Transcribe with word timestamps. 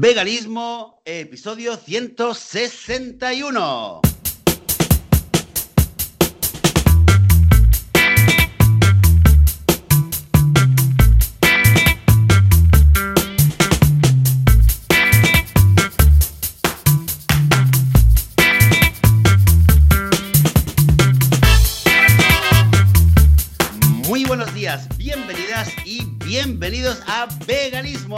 Veganismo, 0.00 1.02
episodio 1.04 1.76
161. 1.76 4.17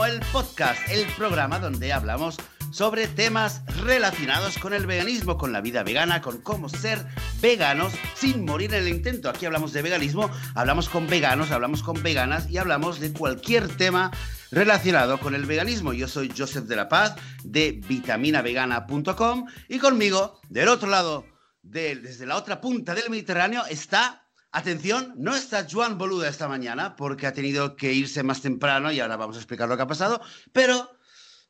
El 0.07 0.19
podcast, 0.31 0.79
el 0.89 1.05
programa 1.15 1.59
donde 1.59 1.93
hablamos 1.93 2.37
sobre 2.71 3.07
temas 3.07 3.61
relacionados 3.83 4.57
con 4.57 4.73
el 4.73 4.85
veganismo, 4.85 5.37
con 5.37 5.51
la 5.53 5.61
vida 5.61 5.83
vegana, 5.83 6.21
con 6.21 6.41
cómo 6.41 6.69
ser 6.69 7.05
veganos 7.41 7.93
sin 8.15 8.43
morir 8.45 8.73
en 8.73 8.81
el 8.81 8.87
intento. 8.89 9.29
Aquí 9.29 9.45
hablamos 9.45 9.73
de 9.73 9.81
veganismo, 9.81 10.29
hablamos 10.55 10.89
con 10.89 11.07
veganos, 11.07 11.51
hablamos 11.51 11.83
con 11.83 12.01
veganas 12.01 12.49
y 12.49 12.57
hablamos 12.57 12.99
de 12.99 13.13
cualquier 13.13 13.67
tema 13.77 14.11
relacionado 14.51 15.19
con 15.19 15.35
el 15.35 15.45
veganismo. 15.45 15.93
Yo 15.93 16.07
soy 16.07 16.31
Joseph 16.35 16.65
de 16.65 16.75
la 16.75 16.89
Paz 16.89 17.15
de 17.43 17.81
vitaminavegana.com 17.87 19.45
y 19.69 19.79
conmigo, 19.79 20.39
del 20.49 20.67
otro 20.69 20.89
lado, 20.89 21.25
de- 21.61 21.95
desde 21.95 22.25
la 22.25 22.37
otra 22.37 22.59
punta 22.59 22.95
del 22.95 23.09
Mediterráneo, 23.09 23.65
está 23.65 24.20
Atención, 24.53 25.13
no 25.17 25.33
está 25.33 25.65
Joan 25.69 25.97
Boluda 25.97 26.27
esta 26.27 26.49
mañana 26.49 26.97
porque 26.97 27.25
ha 27.25 27.33
tenido 27.33 27.77
que 27.77 27.93
irse 27.93 28.21
más 28.21 28.41
temprano 28.41 28.91
y 28.91 28.99
ahora 28.99 29.15
vamos 29.15 29.37
a 29.37 29.39
explicar 29.39 29.69
lo 29.69 29.77
que 29.77 29.83
ha 29.83 29.87
pasado, 29.87 30.19
pero 30.51 30.91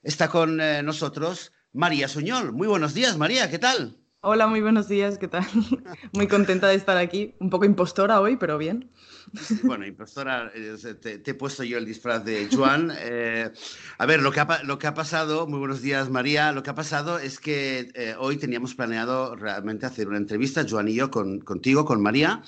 está 0.04 0.30
con 0.30 0.62
eh, 0.62 0.84
nosotros 0.84 1.52
María 1.74 2.08
Suñol. 2.08 2.54
Muy 2.54 2.68
buenos 2.68 2.94
días, 2.94 3.18
María, 3.18 3.50
¿qué 3.50 3.58
tal? 3.58 4.01
Hola, 4.24 4.46
muy 4.46 4.62
buenos 4.62 4.88
días, 4.88 5.18
¿qué 5.18 5.28
tal? 5.28 5.44
Muy 6.14 6.28
contenta 6.28 6.68
de 6.68 6.76
estar 6.76 6.96
aquí, 6.98 7.34
un 7.40 7.50
poco 7.50 7.66
impostora 7.66 8.22
hoy, 8.22 8.38
pero 8.38 8.60
bien. 8.60 8.92
Bueno, 9.64 9.86
impostora, 9.86 10.52
eh, 10.54 10.76
te, 11.02 11.20
te 11.20 11.32
he 11.32 11.34
puesto 11.34 11.64
yo 11.64 11.78
el 11.78 11.86
disfraz 11.86 12.24
de 12.24 12.48
Joan. 12.52 12.92
Eh, 13.04 13.50
a 13.98 14.06
ver, 14.06 14.22
lo 14.22 14.32
que, 14.32 14.40
ha, 14.42 14.64
lo 14.64 14.78
que 14.78 14.86
ha 14.88 14.94
pasado, 14.94 15.48
muy 15.48 15.58
buenos 15.60 15.82
días, 15.82 16.10
María, 16.10 16.52
lo 16.52 16.62
que 16.64 16.70
ha 16.70 16.76
pasado 16.76 17.18
es 17.18 17.40
que 17.40 17.90
eh, 17.96 18.16
hoy 18.20 18.38
teníamos 18.38 18.76
planeado 18.76 19.36
realmente 19.36 19.86
hacer 19.86 20.08
una 20.08 20.18
entrevista, 20.18 20.66
Joan 20.70 20.88
y 20.90 20.96
yo, 20.96 21.10
con, 21.10 21.40
contigo, 21.40 21.84
con 21.86 22.02
María. 22.02 22.44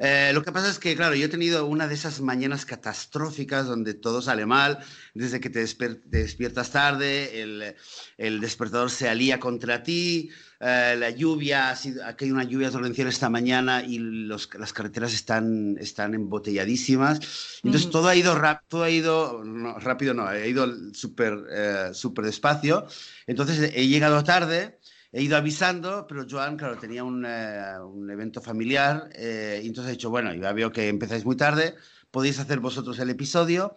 Eh, 0.00 0.32
lo 0.34 0.42
que 0.42 0.50
pasa 0.52 0.70
es 0.70 0.78
que, 0.78 0.96
claro, 0.96 1.14
yo 1.14 1.26
he 1.26 1.28
tenido 1.28 1.66
una 1.66 1.86
de 1.86 1.94
esas 1.94 2.20
mañanas 2.20 2.64
catastróficas 2.66 3.66
donde 3.66 3.94
todo 3.94 4.22
sale 4.22 4.44
mal, 4.46 4.78
desde 5.14 5.38
que 5.40 5.50
te, 5.50 5.62
desper- 5.62 6.00
te 6.10 6.18
despiertas 6.18 6.72
tarde, 6.72 7.42
el, 7.42 7.74
el 8.18 8.40
despertador 8.40 8.90
se 8.90 9.08
alía 9.08 9.38
contra 9.38 9.82
ti, 9.82 10.30
eh, 10.62 10.94
la 10.98 11.10
lluvia, 11.10 11.70
ha 11.70 11.76
sido, 11.76 12.04
aquí 12.06 12.26
hay 12.26 12.30
una 12.32 12.44
lluvia 12.44 12.70
torrencial 12.70 13.08
esta 13.08 13.28
mañana 13.28 13.82
y 13.84 13.98
los- 13.98 14.48
las 14.58 14.72
carreteras 14.72 15.12
están, 15.12 15.76
están 15.80 16.14
embotelladísimas. 16.14 17.20
Entonces 17.64 17.90
todo 17.90 18.08
ha 18.08 18.14
ido, 18.16 18.34
rap- 18.36 18.62
todo 18.68 18.84
ha 18.84 18.90
ido 18.90 19.42
no, 19.44 19.78
rápido, 19.80 20.14
no, 20.14 20.26
ha 20.26 20.38
ido 20.46 20.66
súper 20.94 21.34
eh, 21.50 21.90
súper 21.92 22.24
despacio. 22.26 22.86
Entonces 23.26 23.72
he 23.74 23.86
llegado 23.88 24.22
tarde. 24.24 24.78
He 25.14 25.22
ido 25.22 25.36
avisando, 25.36 26.06
pero 26.08 26.24
Joan, 26.28 26.56
claro, 26.56 26.78
tenía 26.78 27.04
un, 27.04 27.26
eh, 27.26 27.74
un 27.84 28.10
evento 28.10 28.40
familiar 28.40 29.10
y 29.14 29.66
entonces 29.66 29.90
he 29.90 29.96
dicho, 29.96 30.08
bueno, 30.08 30.32
ya 30.34 30.52
veo 30.54 30.72
que 30.72 30.88
empezáis 30.88 31.26
muy 31.26 31.36
tarde, 31.36 31.74
podéis 32.10 32.38
hacer 32.38 32.60
vosotros 32.60 32.98
el 32.98 33.10
episodio. 33.10 33.76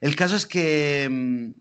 El 0.00 0.16
caso 0.16 0.34
es 0.34 0.44
que, 0.46 1.52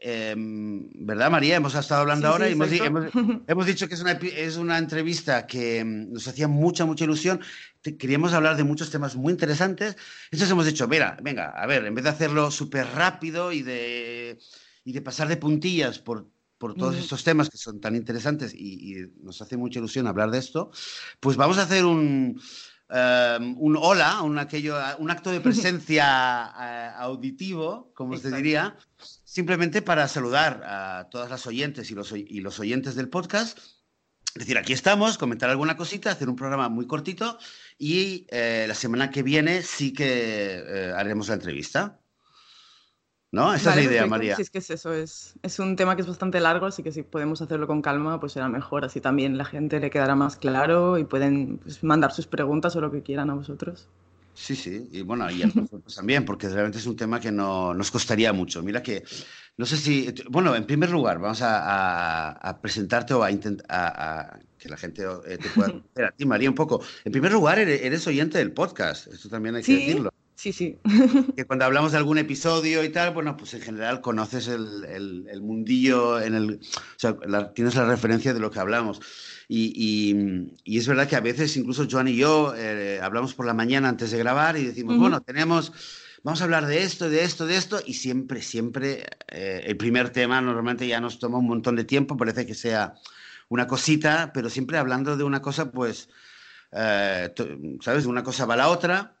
em, 0.00 0.88
¿verdad, 1.06 1.30
María? 1.30 1.56
Hemos 1.56 1.74
estado 1.74 2.00
hablando 2.02 2.26
Sí, 2.28 2.32
ahora 2.32 2.44
sí, 2.46 2.50
y 2.50 2.52
hemos, 2.86 3.12
hemos- 3.12 3.12
hemos 3.48 3.66
dicho 3.66 3.88
que 3.88 3.94
es 3.94 4.00
una, 4.00 4.12
es 4.12 4.56
una 4.56 4.78
entrevista 4.78 5.46
que 5.46 5.84
mm, 5.84 6.12
nos 6.12 6.26
hacía 6.28 6.48
mucha, 6.48 6.84
mucha 6.84 7.04
ilusión. 7.04 7.40
Te- 7.82 7.96
Queríamos 7.96 8.32
hablar 8.32 8.56
de 8.56 8.64
muchos 8.64 8.90
temas 8.90 9.16
muy 9.16 9.32
interesantes. 9.32 9.96
Entonces 10.30 10.50
hemos 10.50 10.66
dicho, 10.66 10.86
mira, 10.88 11.16
venga, 11.22 11.50
a 11.50 11.66
ver, 11.66 11.84
en 11.84 11.94
vez 11.94 12.04
de 12.04 12.10
hacerlo 12.10 12.50
súper 12.50 12.86
rápido 12.94 13.52
y 13.52 13.62
de, 13.62 14.38
y 14.84 14.92
de 14.92 15.02
pasar 15.02 15.28
de 15.28 15.36
puntillas 15.36 15.98
por, 15.98 16.28
por 16.58 16.74
todos 16.74 16.96
estos 16.96 17.22
temas 17.24 17.48
que 17.50 17.56
son 17.56 17.80
tan 17.80 17.94
interesantes 17.94 18.52
y, 18.54 18.92
y 18.92 19.12
nos 19.22 19.40
hace 19.42 19.56
mucha 19.56 19.78
ilusión 19.78 20.06
hablar 20.06 20.30
de 20.30 20.38
esto, 20.38 20.70
pues 21.20 21.36
vamos 21.36 21.58
a 21.58 21.62
hacer 21.62 21.84
un, 21.84 22.40
em, 22.90 23.54
un 23.58 23.76
hola, 23.76 24.22
un, 24.22 24.38
aquello, 24.38 24.76
un 24.98 25.10
acto 25.10 25.30
de 25.30 25.40
presencia 25.48 26.52
eh, 26.60 26.90
auditivo, 26.96 27.92
como 27.94 28.14
se 28.14 28.28
Exacto. 28.28 28.36
diría, 28.36 28.76
simplemente 29.24 29.82
para 29.82 30.08
saludar 30.08 30.62
a 30.64 31.08
todas 31.10 31.30
las 31.30 31.46
oyentes 31.46 31.90
y 31.90 31.94
los, 31.94 32.12
y 32.12 32.40
los 32.40 32.58
oyentes 32.60 32.94
del 32.94 33.08
podcast. 33.08 33.58
Es 34.34 34.40
decir, 34.40 34.58
aquí 34.58 34.72
estamos, 34.72 35.18
comentar 35.18 35.50
alguna 35.50 35.76
cosita, 35.76 36.10
hacer 36.10 36.28
un 36.28 36.36
programa 36.36 36.68
muy 36.68 36.86
cortito 36.86 37.38
y 37.78 38.26
eh, 38.30 38.66
la 38.68 38.74
semana 38.74 39.10
que 39.10 39.22
viene 39.22 39.62
sí 39.62 39.92
que 39.92 40.62
eh, 40.64 40.92
haremos 40.94 41.28
la 41.28 41.34
entrevista. 41.34 41.98
¿No? 43.30 43.52
Esa 43.54 43.70
Vale, 43.70 43.80
es 43.82 43.86
la 43.86 43.92
idea, 43.92 44.00
perfecto. 44.02 44.10
María. 44.10 44.36
Sí, 44.36 44.42
es 44.42 44.50
que 44.50 44.58
es 44.58 44.70
eso, 44.70 44.92
es, 44.94 45.34
es 45.42 45.58
un 45.58 45.76
tema 45.76 45.96
que 45.96 46.02
es 46.02 46.08
bastante 46.08 46.40
largo, 46.40 46.66
así 46.66 46.82
que 46.82 46.92
si 46.92 47.02
podemos 47.02 47.42
hacerlo 47.42 47.66
con 47.66 47.82
calma, 47.82 48.18
pues 48.20 48.32
será 48.32 48.48
mejor. 48.48 48.84
Así 48.84 49.00
también 49.00 49.36
la 49.38 49.44
gente 49.44 49.80
le 49.80 49.90
quedará 49.90 50.14
más 50.14 50.36
claro 50.36 50.96
y 50.98 51.04
pueden 51.04 51.58
pues, 51.58 51.82
mandar 51.84 52.12
sus 52.12 52.26
preguntas 52.26 52.74
o 52.76 52.80
lo 52.80 52.90
que 52.90 53.02
quieran 53.02 53.30
a 53.30 53.34
vosotros. 53.34 53.88
Sí, 54.34 54.54
sí, 54.54 54.88
y 54.92 55.02
bueno, 55.02 55.28
y 55.32 55.42
a 55.42 55.48
nosotros 55.54 55.94
también, 55.96 56.24
porque 56.24 56.48
realmente 56.48 56.78
es 56.78 56.86
un 56.86 56.94
tema 56.94 57.18
que 57.18 57.32
no, 57.32 57.74
nos 57.74 57.90
costaría 57.90 58.32
mucho. 58.32 58.62
Mira 58.62 58.82
que, 58.82 59.02
no 59.56 59.66
sé 59.66 59.76
si, 59.76 60.14
bueno, 60.30 60.54
en 60.54 60.64
primer 60.64 60.90
lugar, 60.90 61.18
vamos 61.18 61.42
a, 61.42 62.28
a- 62.30 62.32
a 62.50 62.60
presentarte 62.60 63.14
o 63.14 63.24
a 63.24 63.32
intentar 63.32 64.40
que 64.56 64.68
la 64.68 64.76
gente 64.76 65.02
eh, 65.26 65.38
te 65.38 65.50
pueda 65.50 65.70
conocer 65.72 66.04
a 66.04 66.12
ti, 66.12 66.24
María, 66.24 66.48
un 66.50 66.54
poco. 66.54 66.80
En 67.04 67.10
primer 67.12 67.32
lugar, 67.32 67.58
eres, 67.58 67.82
eres 67.82 68.06
oyente 68.06 68.38
del 68.38 68.52
podcast, 68.52 69.08
esto 69.08 69.28
también 69.28 69.56
hay 69.56 69.64
que 69.64 69.66
Sí, 69.66 69.74
decirlo. 69.74 70.10
Sí, 70.38 70.52
sí. 70.52 70.78
Que 71.36 71.44
cuando 71.44 71.64
hablamos 71.64 71.90
de 71.92 71.98
algún 71.98 72.16
episodio 72.18 72.84
y 72.84 72.90
tal, 72.90 73.12
bueno, 73.12 73.36
pues 73.36 73.52
en 73.54 73.60
general 73.60 74.00
conoces 74.00 74.46
el, 74.46 74.84
el- 74.84 75.26
el 75.28 75.42
mundillo, 75.42 76.20
en 76.20 76.34
el, 76.34 76.60
o 76.62 76.98
sea, 76.98 77.16
la- 77.26 77.52
tienes 77.52 77.74
la 77.74 77.84
referencia 77.84 78.32
de 78.32 78.38
lo 78.40 78.50
que 78.50 78.60
hablamos. 78.60 79.00
Y, 79.48 79.72
y- 79.74 80.52
y 80.64 80.78
es 80.78 80.86
verdad 80.86 81.08
que 81.08 81.16
a 81.16 81.20
veces 81.20 81.56
incluso 81.56 81.86
Joan 81.90 82.06
y 82.08 82.16
yo 82.16 82.54
eh, 82.56 83.00
hablamos 83.02 83.34
por 83.34 83.46
la 83.46 83.54
mañana 83.54 83.88
antes 83.88 84.10
de 84.12 84.18
grabar 84.18 84.56
y 84.56 84.64
decimos, 84.64 84.96
bueno, 84.98 85.20
tenemos, 85.22 85.72
vamos 86.22 86.40
a 86.40 86.44
hablar 86.44 86.66
de 86.66 86.82
esto, 86.82 87.10
de 87.10 87.24
esto, 87.24 87.44
de 87.46 87.56
esto, 87.56 87.80
y 87.84 87.94
siempre, 87.94 88.40
siempre 88.40 89.04
eh, 89.28 89.62
el 89.66 89.76
primer 89.76 90.10
tema 90.10 90.40
normalmente 90.40 90.86
ya 90.86 91.00
nos 91.00 91.18
toma 91.18 91.38
un 91.38 91.48
montón 91.48 91.74
de 91.76 91.84
tiempo, 91.84 92.16
parece 92.16 92.46
que 92.46 92.54
sea 92.54 92.94
una 93.48 93.66
cosita, 93.66 94.30
pero 94.32 94.50
siempre 94.50 94.78
hablando 94.78 95.16
de 95.16 95.24
una 95.24 95.42
cosa, 95.42 95.72
pues, 95.72 96.08
eh, 96.72 97.32
¿sabes? 97.80 98.04
De 98.04 98.08
una 98.08 98.22
cosa 98.22 98.46
va 98.46 98.54
a 98.54 98.58
la 98.58 98.68
otra 98.68 99.17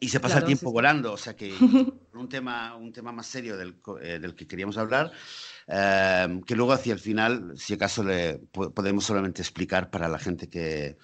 y 0.00 0.08
se 0.08 0.20
pasa 0.20 0.38
el 0.38 0.40
Claro, 0.40 0.46
tiempo 0.46 0.70
sí, 0.70 0.72
volando, 0.72 1.12
o 1.12 1.16
sea 1.16 1.36
que 1.36 1.52
un 2.14 2.28
tema, 2.28 2.76
un 2.76 2.92
tema 2.92 3.12
más 3.12 3.26
serio 3.26 3.56
del, 3.56 3.76
eh, 4.00 4.18
del 4.20 4.34
que 4.34 4.46
queríamos 4.46 4.76
hablar, 4.78 5.12
eh, 5.68 6.40
que 6.46 6.56
luego 6.56 6.72
hacia 6.72 6.92
el 6.92 6.98
final, 6.98 7.52
si 7.56 7.74
acaso 7.74 8.02
le 8.02 8.38
po- 8.50 8.72
podemos 8.72 9.04
solamente 9.04 9.42
explicar 9.42 9.90
para 9.90 10.08
la 10.08 10.18
gente 10.18 10.48
que, 10.48 10.96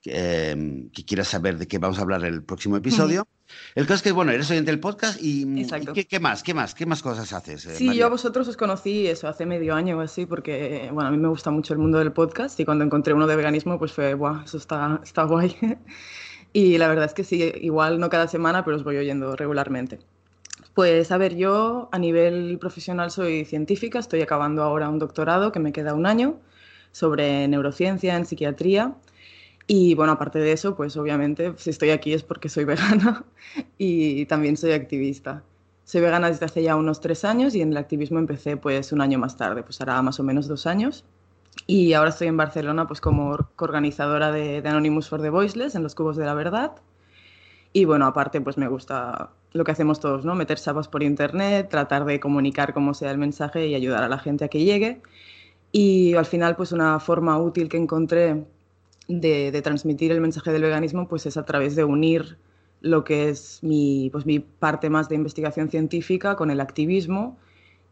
que, 0.00 0.10
eh, 0.14 0.88
que 0.92 1.04
quiera 1.04 1.24
saber 1.24 1.58
de 1.58 1.66
qué 1.68 1.78
vamos 1.78 1.98
a 1.98 2.02
hablar 2.02 2.24
el 2.24 2.42
próximo 2.44 2.76
episodio. 2.76 3.26
El 3.74 3.84
caso 3.84 3.96
es 3.96 4.02
que, 4.02 4.12
bueno, 4.12 4.30
eres 4.30 4.48
oyente 4.50 4.70
del 4.70 4.78
podcast 4.80 5.20
y, 5.20 5.42
y 5.42 5.60
Exacto. 5.62 5.92
¿qué, 5.92 6.06
qué 6.06 6.20
más? 6.20 6.42
¿Qué 6.42 6.54
más? 6.54 6.72
¿Qué 6.74 6.86
más 6.86 7.02
cosas 7.02 7.32
haces? 7.32 7.66
eh, 7.66 7.74
Sí, 7.74 7.86
María? 7.86 8.00
yo 8.02 8.06
a 8.06 8.10
vosotros 8.10 8.46
os 8.48 8.56
conocí 8.56 9.08
eso 9.08 9.26
hace 9.28 9.44
medio 9.44 9.74
año 9.74 9.98
o 9.98 10.00
así, 10.00 10.24
porque 10.24 10.88
bueno, 10.92 11.08
a 11.08 11.10
mí 11.12 11.18
me 11.18 11.28
gusta 11.28 11.50
mucho 11.50 11.72
el 11.74 11.80
mundo 11.80 11.98
del 11.98 12.12
podcast 12.12 12.58
y 12.60 12.64
cuando 12.64 12.84
encontré 12.84 13.12
uno 13.12 13.26
de 13.26 13.34
veganismo, 13.36 13.78
pues 13.78 13.92
fue, 13.92 14.14
guau, 14.14 14.42
eso 14.44 14.56
está, 14.56 15.00
está 15.02 15.24
guay. 15.24 15.56
Y 16.52 16.78
la 16.78 16.88
verdad 16.88 17.04
es 17.04 17.14
que 17.14 17.24
sí, 17.24 17.52
igual 17.60 18.00
no 18.00 18.10
cada 18.10 18.26
semana, 18.28 18.64
pero 18.64 18.76
os 18.76 18.84
voy 18.84 18.96
oyendo 18.96 19.36
regularmente. 19.36 20.00
Pues 20.74 21.10
a 21.12 21.18
ver, 21.18 21.36
yo 21.36 21.88
a 21.92 21.98
nivel 21.98 22.58
profesional 22.58 23.10
soy 23.10 23.44
científica, 23.44 23.98
estoy 23.98 24.22
acabando 24.22 24.62
ahora 24.62 24.88
un 24.88 24.98
doctorado 24.98 25.52
que 25.52 25.60
me 25.60 25.72
queda 25.72 25.94
un 25.94 26.06
año 26.06 26.40
sobre 26.92 27.46
neurociencia 27.48 28.16
en 28.16 28.26
psiquiatría. 28.26 28.94
Y 29.66 29.94
bueno, 29.94 30.12
aparte 30.12 30.38
de 30.38 30.52
eso, 30.52 30.74
pues 30.76 30.96
obviamente 30.96 31.52
si 31.56 31.70
estoy 31.70 31.90
aquí 31.90 32.12
es 32.12 32.22
porque 32.22 32.48
soy 32.48 32.64
vegana 32.66 33.24
y 33.78 34.26
también 34.26 34.56
soy 34.56 34.72
activista. 34.72 35.44
Soy 35.84 36.00
vegana 36.00 36.28
desde 36.28 36.46
hace 36.46 36.62
ya 36.62 36.76
unos 36.76 37.00
tres 37.00 37.24
años 37.24 37.54
y 37.54 37.62
en 37.62 37.72
el 37.72 37.76
activismo 37.76 38.18
empecé 38.18 38.56
pues 38.56 38.92
un 38.92 39.00
año 39.00 39.18
más 39.18 39.36
tarde, 39.36 39.62
pues 39.62 39.80
hará 39.80 40.00
más 40.02 40.20
o 40.20 40.22
menos 40.22 40.48
dos 40.48 40.66
años. 40.66 41.04
Y 41.66 41.92
ahora 41.92 42.10
estoy 42.10 42.28
en 42.28 42.36
Barcelona 42.36 42.86
pues 42.86 43.00
como 43.00 43.36
coorganizadora 43.56 44.32
de, 44.32 44.58
Anonymous 44.58 45.08
for 45.08 45.22
the 45.22 45.30
Voiceless 45.30 45.74
en 45.74 45.82
los 45.82 45.94
Cubos 45.94 46.16
de 46.16 46.24
la 46.24 46.34
Verdad. 46.34 46.72
Y 47.72 47.84
bueno, 47.84 48.06
aparte 48.06 48.40
pues 48.40 48.58
me 48.58 48.68
gusta 48.68 49.30
lo 49.52 49.64
que 49.64 49.72
hacemos 49.72 50.00
todos, 50.00 50.24
¿no? 50.24 50.34
Meter 50.34 50.58
sapas 50.58 50.88
por 50.88 51.02
internet, 51.02 51.68
tratar 51.70 52.04
de 52.04 52.18
comunicar 52.20 52.74
cómo 52.74 52.94
sea 52.94 53.10
el 53.10 53.18
mensaje 53.18 53.66
y 53.66 53.74
ayudar 53.74 54.02
a 54.02 54.08
la 54.08 54.18
gente 54.18 54.44
a 54.44 54.48
que 54.48 54.64
llegue. 54.64 55.00
Y 55.72 56.14
al 56.14 56.26
final 56.26 56.56
pues 56.56 56.72
una 56.72 56.98
forma 57.00 57.38
útil 57.38 57.68
que 57.68 57.76
encontré 57.76 58.44
de, 59.08 59.50
de 59.52 59.62
transmitir 59.62 60.12
el 60.12 60.20
mensaje 60.20 60.52
del 60.52 60.62
veganismo 60.62 61.08
pues 61.08 61.26
es 61.26 61.36
a 61.36 61.44
través 61.44 61.76
de 61.76 61.84
unir 61.84 62.38
lo 62.80 63.04
que 63.04 63.28
es 63.28 63.62
mi, 63.62 64.08
pues, 64.10 64.26
mi 64.26 64.40
parte 64.40 64.90
más 64.90 65.08
de 65.08 65.14
investigación 65.14 65.68
científica 65.68 66.36
con 66.36 66.50
el 66.50 66.60
activismo 66.60 67.38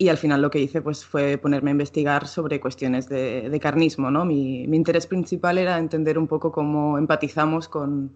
Y 0.01 0.09
al 0.11 0.17
final 0.17 0.41
lo 0.41 0.51
que 0.51 0.61
hice 0.61 0.81
pues, 0.81 1.05
fue 1.05 1.39
ponerme 1.39 1.71
a 1.71 1.73
investigar 1.73 2.29
sobre 2.29 2.61
cuestiones 2.61 3.09
de, 3.09 3.59
carnismo. 3.61 4.13
¿no? 4.13 4.25
Mi, 4.25 4.63
interés 4.63 5.09
principal 5.09 5.59
era 5.59 5.77
entender 5.79 6.19
un 6.19 6.29
poco 6.29 6.53
cómo 6.53 6.99
empatizamos 6.99 7.69
con, 7.69 8.13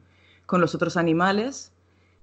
con, 0.46 0.60
los 0.60 0.76
otros 0.76 0.96
animales 0.96 1.72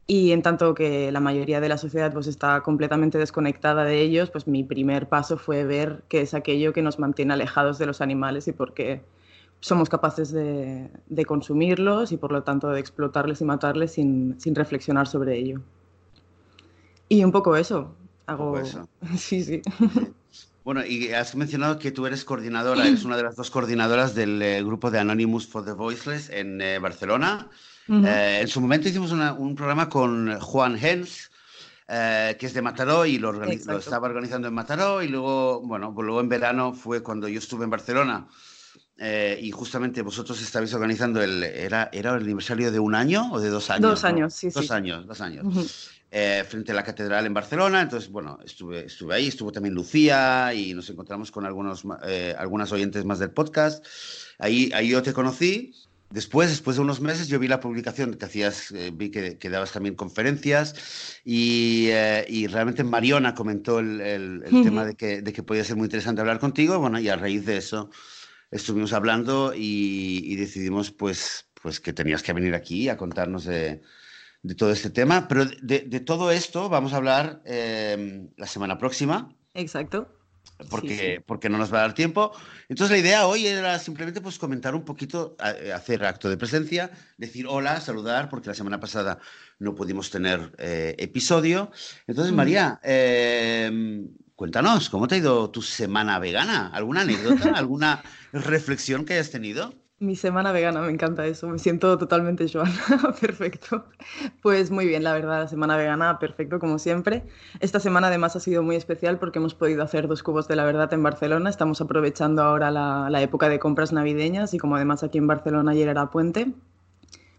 y 0.08 0.32
en 0.32 0.42
tanto 0.42 0.74
que 0.74 1.12
la 1.12 1.20
mayoría 1.20 1.60
de 1.60 1.68
la 1.68 1.78
sociedad 1.78 2.14
pues, 2.14 2.28
está 2.28 2.62
completamente 2.62 3.18
desconectada 3.18 3.84
de 3.84 4.02
ellos, 4.02 4.32
pues 4.32 4.48
mi 4.48 4.64
primer 4.64 5.10
paso 5.10 5.38
fue 5.38 5.66
ver 5.66 6.04
qué 6.08 6.22
es 6.22 6.34
aquello 6.34 6.72
que 6.72 6.82
nos 6.82 6.98
mantiene 6.98 7.34
alejados 7.34 7.78
de 7.78 7.86
los 7.86 8.00
animales 8.00 8.48
y 8.48 8.54
por 8.54 8.74
qué 8.74 9.04
somos 9.60 9.90
capaces 9.90 10.32
de, 10.32 10.90
de 11.08 11.26
consumirlos 11.26 12.14
y 12.14 12.18
por 12.18 12.32
lo 12.32 12.44
tanto 12.44 12.70
de 12.70 12.80
explotarles 12.80 13.42
y 13.42 13.46
matarles 13.46 13.92
sin, 13.92 14.40
sin 14.40 14.56
reflexionar 14.56 15.06
sobre 15.06 15.38
ello. 15.38 15.60
Y 17.10 17.24
un 17.24 17.32
poco 17.32 17.58
eso, 17.58 17.94
hago... 18.30 18.62
Sí, 19.18 19.44
sí. 19.44 19.62
Bueno, 20.64 20.86
y 20.86 21.12
has 21.14 21.36
mencionado 21.36 21.80
que 21.80 21.92
tú 21.92 22.06
eres 22.06 22.24
coordinadora, 22.24 22.86
eres 22.86 23.04
una 23.04 23.18
de 23.18 23.24
las 23.24 23.36
dos 23.36 23.50
coordinadoras 23.50 24.14
del 24.14 24.40
eh, 24.42 24.62
grupo 24.62 24.92
de 24.92 25.00
Anonymous 25.00 25.48
for 25.48 25.66
the 25.66 25.72
Voiceless 25.72 26.30
en 26.30 26.62
eh, 26.62 26.78
Barcelona. 26.80 27.50
Eh, 27.88 28.40
en 28.42 28.48
su 28.48 28.62
momento 28.62 28.88
hicimos 28.88 29.12
un 29.12 29.56
programa 29.56 29.90
con 29.90 30.40
Juan 30.40 30.78
Hens, 30.80 31.32
que 31.88 32.38
es 32.40 32.54
de 32.54 32.62
Mataró 32.62 33.04
y 33.08 33.18
lo, 33.18 33.44
estaba 33.44 34.08
organizando 34.08 34.48
en 34.48 34.54
Mataró 34.54 35.02
y 35.02 35.08
luego, 35.08 35.62
bueno, 35.62 35.92
luego 35.98 36.20
en 36.20 36.30
verano 36.30 36.74
fue 36.74 37.02
cuando 37.02 37.28
yo 37.28 37.40
estuve 37.40 37.64
en 37.64 37.72
Barcelona 37.72 38.28
y 39.42 39.50
justamente 39.50 40.04
vosotros 40.04 40.40
estabais 40.40 40.72
organizando 40.76 41.20
el, 41.24 41.42
era, 41.42 41.90
era 41.92 42.12
el 42.12 42.24
aniversario 42.24 42.72
de 42.72 42.78
un 42.78 42.94
año 42.94 43.32
o 43.32 43.40
de 43.40 43.50
dos 43.50 43.72
años. 43.72 43.90
Dos 43.90 44.04
años, 44.04 44.36
sí, 44.36 44.52
sí. 44.52 44.60
Dos 44.60 44.70
años, 44.70 45.08
dos 45.08 45.20
años. 45.20 45.99
Eh, 46.12 46.44
frente 46.50 46.72
a 46.72 46.76
la 46.76 46.84
catedral 46.84 47.28
en 47.28 47.36
Barcelona. 47.36 47.84
Entonces, 47.84 48.10
bueno, 48.10 48.40
estuve, 48.44 48.86
estuve 48.86 49.14
ahí, 49.14 49.28
estuvo 49.28 49.52
también 49.52 49.76
Lucía 49.76 50.52
y 50.56 50.74
nos 50.74 50.90
encontramos 50.90 51.30
con 51.30 51.46
algunos, 51.46 51.84
eh, 52.04 52.34
algunas 52.36 52.72
oyentes 52.72 53.06
más 53.06 53.20
del 53.20 53.30
podcast. 53.30 53.86
Ahí, 54.40 54.72
ahí 54.74 54.90
yo 54.90 55.04
te 55.04 55.14
conocí. 55.14 55.72
Después, 56.10 56.50
después 56.50 56.78
de 56.78 56.82
unos 56.82 57.00
meses, 57.00 57.28
yo 57.28 57.38
vi 57.38 57.48
la 57.48 57.60
publicación 57.60 58.16
que 58.16 58.26
hacías, 58.26 58.72
eh, 58.72 58.90
vi 58.92 59.12
que, 59.12 59.38
que, 59.38 59.50
dabas 59.52 59.72
también 59.72 59.94
conferencias 59.94 60.74
y, 61.24 61.90
y 62.28 62.48
realmente 62.48 62.84
Mariona 62.84 63.36
comentó 63.36 63.78
el, 63.78 64.02
el, 64.02 64.64
tema 64.64 64.86
de 64.86 64.96
que, 64.96 65.22
de 65.22 65.32
que 65.32 65.44
podía 65.44 65.64
ser 65.64 65.76
muy 65.76 65.86
interesante 65.86 66.22
hablar 66.22 66.40
contigo. 66.40 66.80
Bueno, 66.80 67.00
y 67.00 67.08
a 67.10 67.18
raíz 67.18 67.46
de 67.46 67.58
eso 67.58 67.92
estuvimos 68.50 68.94
hablando 68.94 69.54
y, 69.56 70.24
y 70.24 70.36
decidimos 70.38 70.90
pues, 70.90 71.48
pues 71.62 71.80
que 71.80 71.94
tenías 71.94 72.24
que 72.24 72.34
venir 72.34 72.56
aquí 72.56 72.90
a 72.90 72.98
contarnos 72.98 73.46
de, 73.46 73.84
de 74.42 74.56
todo 74.56 74.72
este 74.72 74.90
tema. 74.90 75.28
Pero 75.28 75.46
de, 75.46 76.00
todo 76.00 76.32
esto 76.32 76.70
vamos 76.70 76.94
a 76.94 76.98
hablar 76.98 77.42
em, 77.46 78.30
la 78.38 78.48
semana 78.48 78.78
próxima. 78.78 79.36
Exacto. 79.54 80.16
Porque, 80.70 81.24
porque 81.26 81.48
no 81.50 81.58
nos 81.58 81.74
va 81.74 81.78
a 81.78 81.82
dar 81.82 81.94
tiempo. 81.94 82.34
Entonces 82.68 82.92
la 82.92 82.98
idea 82.98 83.28
hoy 83.28 83.48
era 83.48 83.80
simplemente 83.80 84.20
pues 84.20 84.38
comentar 84.38 84.76
un 84.76 84.84
poquito, 84.84 85.38
hacer 85.40 86.04
acto 86.04 86.30
de 86.30 86.36
presencia, 86.36 86.92
decir 87.18 87.48
hola, 87.48 87.80
saludar, 87.80 88.30
porque 88.30 88.50
la 88.50 88.54
semana 88.54 88.80
pasada 88.80 89.20
no 89.58 89.74
pudimos 89.74 90.10
tener 90.10 90.54
eh, 90.58 90.96
episodio. 90.98 91.72
Entonces, 92.08 92.34
María, 92.34 92.80
em, 92.84 94.10
cuéntanos, 94.36 94.90
¿cómo 94.90 95.08
te 95.08 95.16
ha 95.16 95.20
ido 95.20 95.50
tu 95.50 95.62
semana 95.62 96.20
vegana? 96.20 96.68
¿Alguna 96.74 97.02
anécdota? 97.02 97.52
¿Alguna 97.56 98.04
reflexión 98.34 99.06
que 99.06 99.14
hayas 99.14 99.32
tenido? 99.32 99.74
Mi 100.02 100.16
semana 100.16 100.54
vegana, 100.54 100.80
me 100.82 100.92
encanta 100.92 101.26
eso, 101.28 101.50
me 101.50 101.60
siento 101.60 101.98
totalmente 101.98 102.48
Joana, 102.48 102.72
perfecto. 103.22 103.84
Pues 104.42 104.72
muy 104.72 104.86
bien, 104.86 105.04
la 105.04 105.12
verdad, 105.12 105.42
la 105.42 105.48
semana 105.50 105.76
vegana, 105.76 106.20
perfecto, 106.20 106.58
como 106.58 106.80
siempre. 106.80 107.26
Esta 107.60 107.82
semana 107.82 108.08
además 108.08 108.34
ha 108.38 108.40
sido 108.40 108.64
muy 108.64 108.78
especial 108.78 109.20
porque 109.20 109.40
hemos 109.40 109.56
podido 109.56 109.84
hacer 109.84 110.08
dos 110.08 110.24
cubos 110.24 110.48
de 110.48 110.56
la 110.56 110.64
verdad 110.64 110.94
en 110.94 111.04
Barcelona, 111.04 111.50
estamos 111.50 111.82
aprovechando 111.82 112.42
ahora 112.44 112.72
la, 112.72 113.10
la 113.10 113.22
época 113.22 113.50
de 113.50 113.60
compras 113.60 113.92
navideñas 113.92 114.54
y 114.54 114.58
como 114.58 114.78
además 114.78 115.04
aquí 115.04 115.18
en 115.18 115.28
Barcelona 115.28 115.72
ayer 115.72 115.90
era 115.90 116.10
puente, 116.10 116.54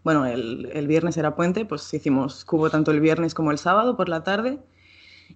bueno, 0.03 0.27
el, 0.27 0.69
el 0.73 0.87
viernes 0.87 1.17
era 1.17 1.35
puente, 1.35 1.65
pues 1.65 1.91
hicimos 1.93 2.45
cubo 2.45 2.69
tanto 2.69 2.91
el 2.91 2.99
viernes 2.99 3.33
como 3.33 3.49
el 3.51 3.57
sábado 3.57 3.97
por 3.97 4.07
la 4.07 4.23
tarde 4.23 4.59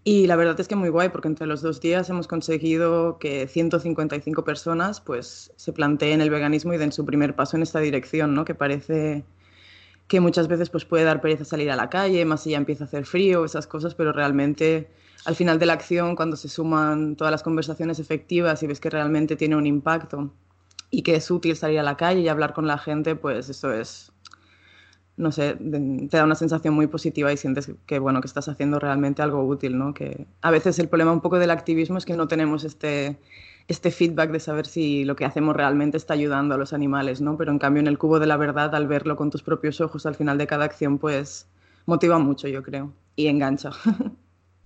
y 0.03 0.27
la 0.27 0.35
verdad 0.35 0.59
es 0.59 0.67
que 0.67 0.75
muy 0.75 0.89
guay, 0.89 1.09
porque 1.09 1.27
entre 1.27 1.47
los 1.47 1.61
dos 1.61 1.81
días 1.81 2.09
hemos 2.09 2.27
conseguido 2.27 3.17
que 3.19 3.47
155 3.47 4.43
personas 4.43 5.01
pues, 5.01 5.51
se 5.55 5.73
planteen 5.73 6.21
el 6.21 6.29
veganismo 6.29 6.73
y 6.73 6.77
den 6.77 6.91
su 6.91 7.05
primer 7.05 7.35
paso 7.35 7.57
en 7.57 7.63
esta 7.63 7.79
dirección, 7.79 8.33
¿no? 8.33 8.45
que 8.45 8.55
parece 8.55 9.25
que 10.07 10.19
muchas 10.19 10.47
veces 10.47 10.69
pues, 10.69 10.85
puede 10.85 11.03
dar 11.03 11.21
pereza 11.21 11.45
salir 11.45 11.71
a 11.71 11.75
la 11.75 11.89
calle, 11.89 12.25
más 12.25 12.43
si 12.43 12.51
ya 12.51 12.57
empieza 12.57 12.83
a 12.83 12.87
hacer 12.87 13.05
frío, 13.05 13.45
esas 13.45 13.67
cosas, 13.67 13.95
pero 13.95 14.11
realmente 14.11 14.89
al 15.25 15.35
final 15.35 15.57
de 15.57 15.65
la 15.65 15.73
acción, 15.73 16.15
cuando 16.15 16.37
se 16.37 16.49
suman 16.49 17.15
todas 17.15 17.31
las 17.31 17.41
conversaciones 17.41 17.99
efectivas 17.99 18.61
y 18.61 18.67
ves 18.67 18.79
que 18.79 18.91
realmente 18.91 19.35
tiene 19.35 19.55
un 19.55 19.65
impacto 19.65 20.31
y 20.91 21.01
que 21.01 21.15
es 21.15 21.31
útil 21.31 21.55
salir 21.55 21.79
a 21.79 21.83
la 21.83 21.97
calle 21.97 22.21
y 22.21 22.27
hablar 22.27 22.53
con 22.53 22.67
la 22.67 22.77
gente, 22.77 23.15
pues 23.15 23.49
eso 23.49 23.73
es 23.73 24.11
no 25.17 25.31
sé, 25.31 25.55
te 25.55 26.17
da 26.17 26.23
una 26.23 26.35
sensación 26.35 26.73
muy 26.73 26.87
positiva 26.87 27.31
y 27.31 27.37
sientes 27.37 27.71
que, 27.85 27.99
bueno, 27.99 28.19
que 28.21 28.27
estás 28.27 28.49
haciendo 28.49 28.79
realmente 28.79 29.21
algo 29.21 29.45
útil, 29.45 29.77
¿no? 29.77 29.93
Que 29.93 30.27
a 30.41 30.51
veces 30.51 30.77
el 30.79 30.89
problema 30.89 31.13
un 31.13 31.21
poco 31.21 31.39
del 31.39 31.51
activismo 31.51 31.97
es 31.97 32.05
que 32.05 32.17
no 32.17 32.27
tenemos 32.27 32.65
este, 32.65 33.17
este 33.67 33.91
feedback 33.91 34.31
de 34.31 34.39
saber 34.41 34.65
si 34.65 35.05
lo 35.05 35.15
que 35.15 35.23
hacemos 35.23 35.55
realmente 35.55 35.95
está 35.97 36.13
ayudando 36.13 36.55
a 36.55 36.57
los 36.57 36.73
animales, 36.73 37.21
¿no? 37.21 37.37
Pero 37.37 37.51
en 37.51 37.59
cambio 37.59 37.79
en 37.79 37.87
el 37.87 37.97
cubo 37.97 38.19
de 38.19 38.27
la 38.27 38.35
verdad, 38.35 38.75
al 38.75 38.87
verlo 38.87 39.15
con 39.15 39.31
tus 39.31 39.41
propios 39.41 39.79
ojos 39.79 40.05
al 40.05 40.15
final 40.15 40.37
de 40.37 40.47
cada 40.47 40.65
acción, 40.65 40.97
pues 40.97 41.47
motiva 41.85 42.19
mucho, 42.19 42.47
yo 42.49 42.61
creo, 42.61 42.91
y 43.15 43.27
engancha. 43.27 43.71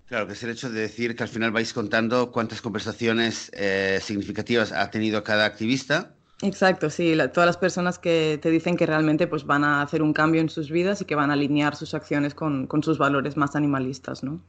Claro, 0.09 0.25
que 0.25 0.33
es 0.33 0.41
el 0.41 0.49
hecho 0.49 0.71
de 0.71 0.81
decir 0.81 1.15
que 1.15 1.21
al 1.21 1.29
final 1.29 1.51
vais 1.51 1.71
contando 1.71 2.31
cuántas 2.31 2.63
conversaciones 2.63 3.51
eh, 3.53 3.99
significativas 4.01 4.71
ha 4.71 4.89
tenido 4.89 5.23
cada 5.23 5.45
activista 5.45 6.15
Exacto, 6.41 6.89
sí, 6.89 7.17
todas 7.33 7.47
las 7.47 7.57
personas 7.57 7.99
que 7.99 8.39
te 8.41 8.49
dicen 8.49 8.77
que 8.77 8.85
realmente 8.85 9.27
pues, 9.27 9.45
van 9.45 9.65
a 9.65 9.81
hacer 9.81 10.01
un 10.01 10.13
cambio 10.13 10.39
en 10.39 10.49
sus 10.49 10.71
vidas 10.71 11.01
y 11.01 11.05
que 11.05 11.15
van 11.15 11.31
a 11.31 11.33
alinear 11.33 11.75
sus 11.75 11.93
acciones 11.93 12.33
con, 12.33 12.65
con 12.65 12.81
sus 12.81 12.97
valores 12.97 13.35
más 13.35 13.55
animalistas, 13.57 14.23
¿no? 14.23 14.41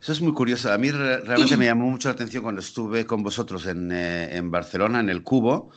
Eso 0.00 0.12
es 0.12 0.20
muy 0.20 0.32
curioso. 0.32 0.72
A 0.72 0.78
mí 0.78 0.90
realmente 0.90 1.56
me 1.56 1.66
llamó 1.66 1.90
mucho 1.90 2.08
la 2.08 2.14
atención 2.14 2.42
cuando 2.42 2.60
estuve 2.60 3.04
con 3.04 3.22
vosotros 3.22 3.66
en, 3.66 3.90
eh, 3.92 4.36
en 4.36 4.50
Barcelona, 4.50 5.00
en 5.00 5.10
el 5.10 5.22
Cubo, 5.22 5.70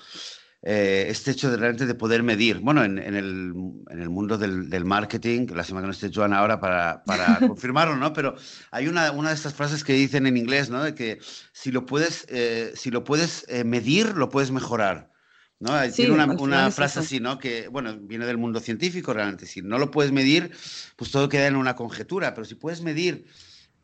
eh, 0.63 1.05
este 1.09 1.31
hecho 1.31 1.51
de 1.51 1.57
realmente 1.57 1.85
de 1.85 1.93
poder 1.93 2.23
medir. 2.23 2.59
Bueno, 2.59 2.83
en, 2.83 2.97
en, 2.97 3.15
el, 3.15 3.53
en 3.89 4.01
el, 4.01 4.09
mundo 4.09 4.37
del, 4.37 4.69
del, 4.69 4.85
marketing, 4.85 5.47
la 5.53 5.63
semana 5.63 5.83
que 5.83 5.87
no 5.87 5.93
esté 5.93 6.11
Joan 6.13 6.33
ahora 6.33 6.59
para, 6.59 7.03
para 7.03 7.37
confirmarlo, 7.47 7.95
¿no? 7.95 8.11
Pero 8.13 8.35
hay 8.71 8.87
una, 8.87 9.11
una, 9.11 9.29
de 9.29 9.35
estas 9.35 9.53
frases 9.53 9.83
que 9.83 9.93
dicen 9.93 10.25
en 10.25 10.35
inglés, 10.35 10.69
¿no? 10.69 10.83
De 10.83 10.95
que 10.95 11.19
si 11.53 11.71
lo 11.71 11.85
puedes, 11.85 12.25
eh, 12.29 12.73
si 12.75 12.89
lo 12.89 13.03
puedes 13.03 13.45
eh, 13.49 13.63
medir, 13.63 14.15
lo 14.15 14.29
puedes 14.29 14.51
mejorar. 14.51 15.11
¿no? 15.59 15.71
Tiene 15.91 16.13
una, 16.13 16.25
una 16.25 16.69
frase 16.69 16.99
así, 16.99 17.19
¿no? 17.19 17.39
Que, 17.39 17.67
bueno, 17.67 17.97
viene 17.99 18.25
del 18.25 18.37
mundo 18.37 18.59
científico 18.59 19.13
realmente. 19.13 19.47
Si 19.47 19.61
no 19.61 19.79
lo 19.79 19.89
puedes 19.89 20.11
medir, 20.11 20.51
pues 20.95 21.09
todo 21.09 21.29
queda 21.29 21.47
en 21.47 21.55
una 21.55 21.75
conjetura. 21.75 22.33
Pero 22.35 22.45
si 22.45 22.55
puedes 22.55 22.81
medir 22.81 23.25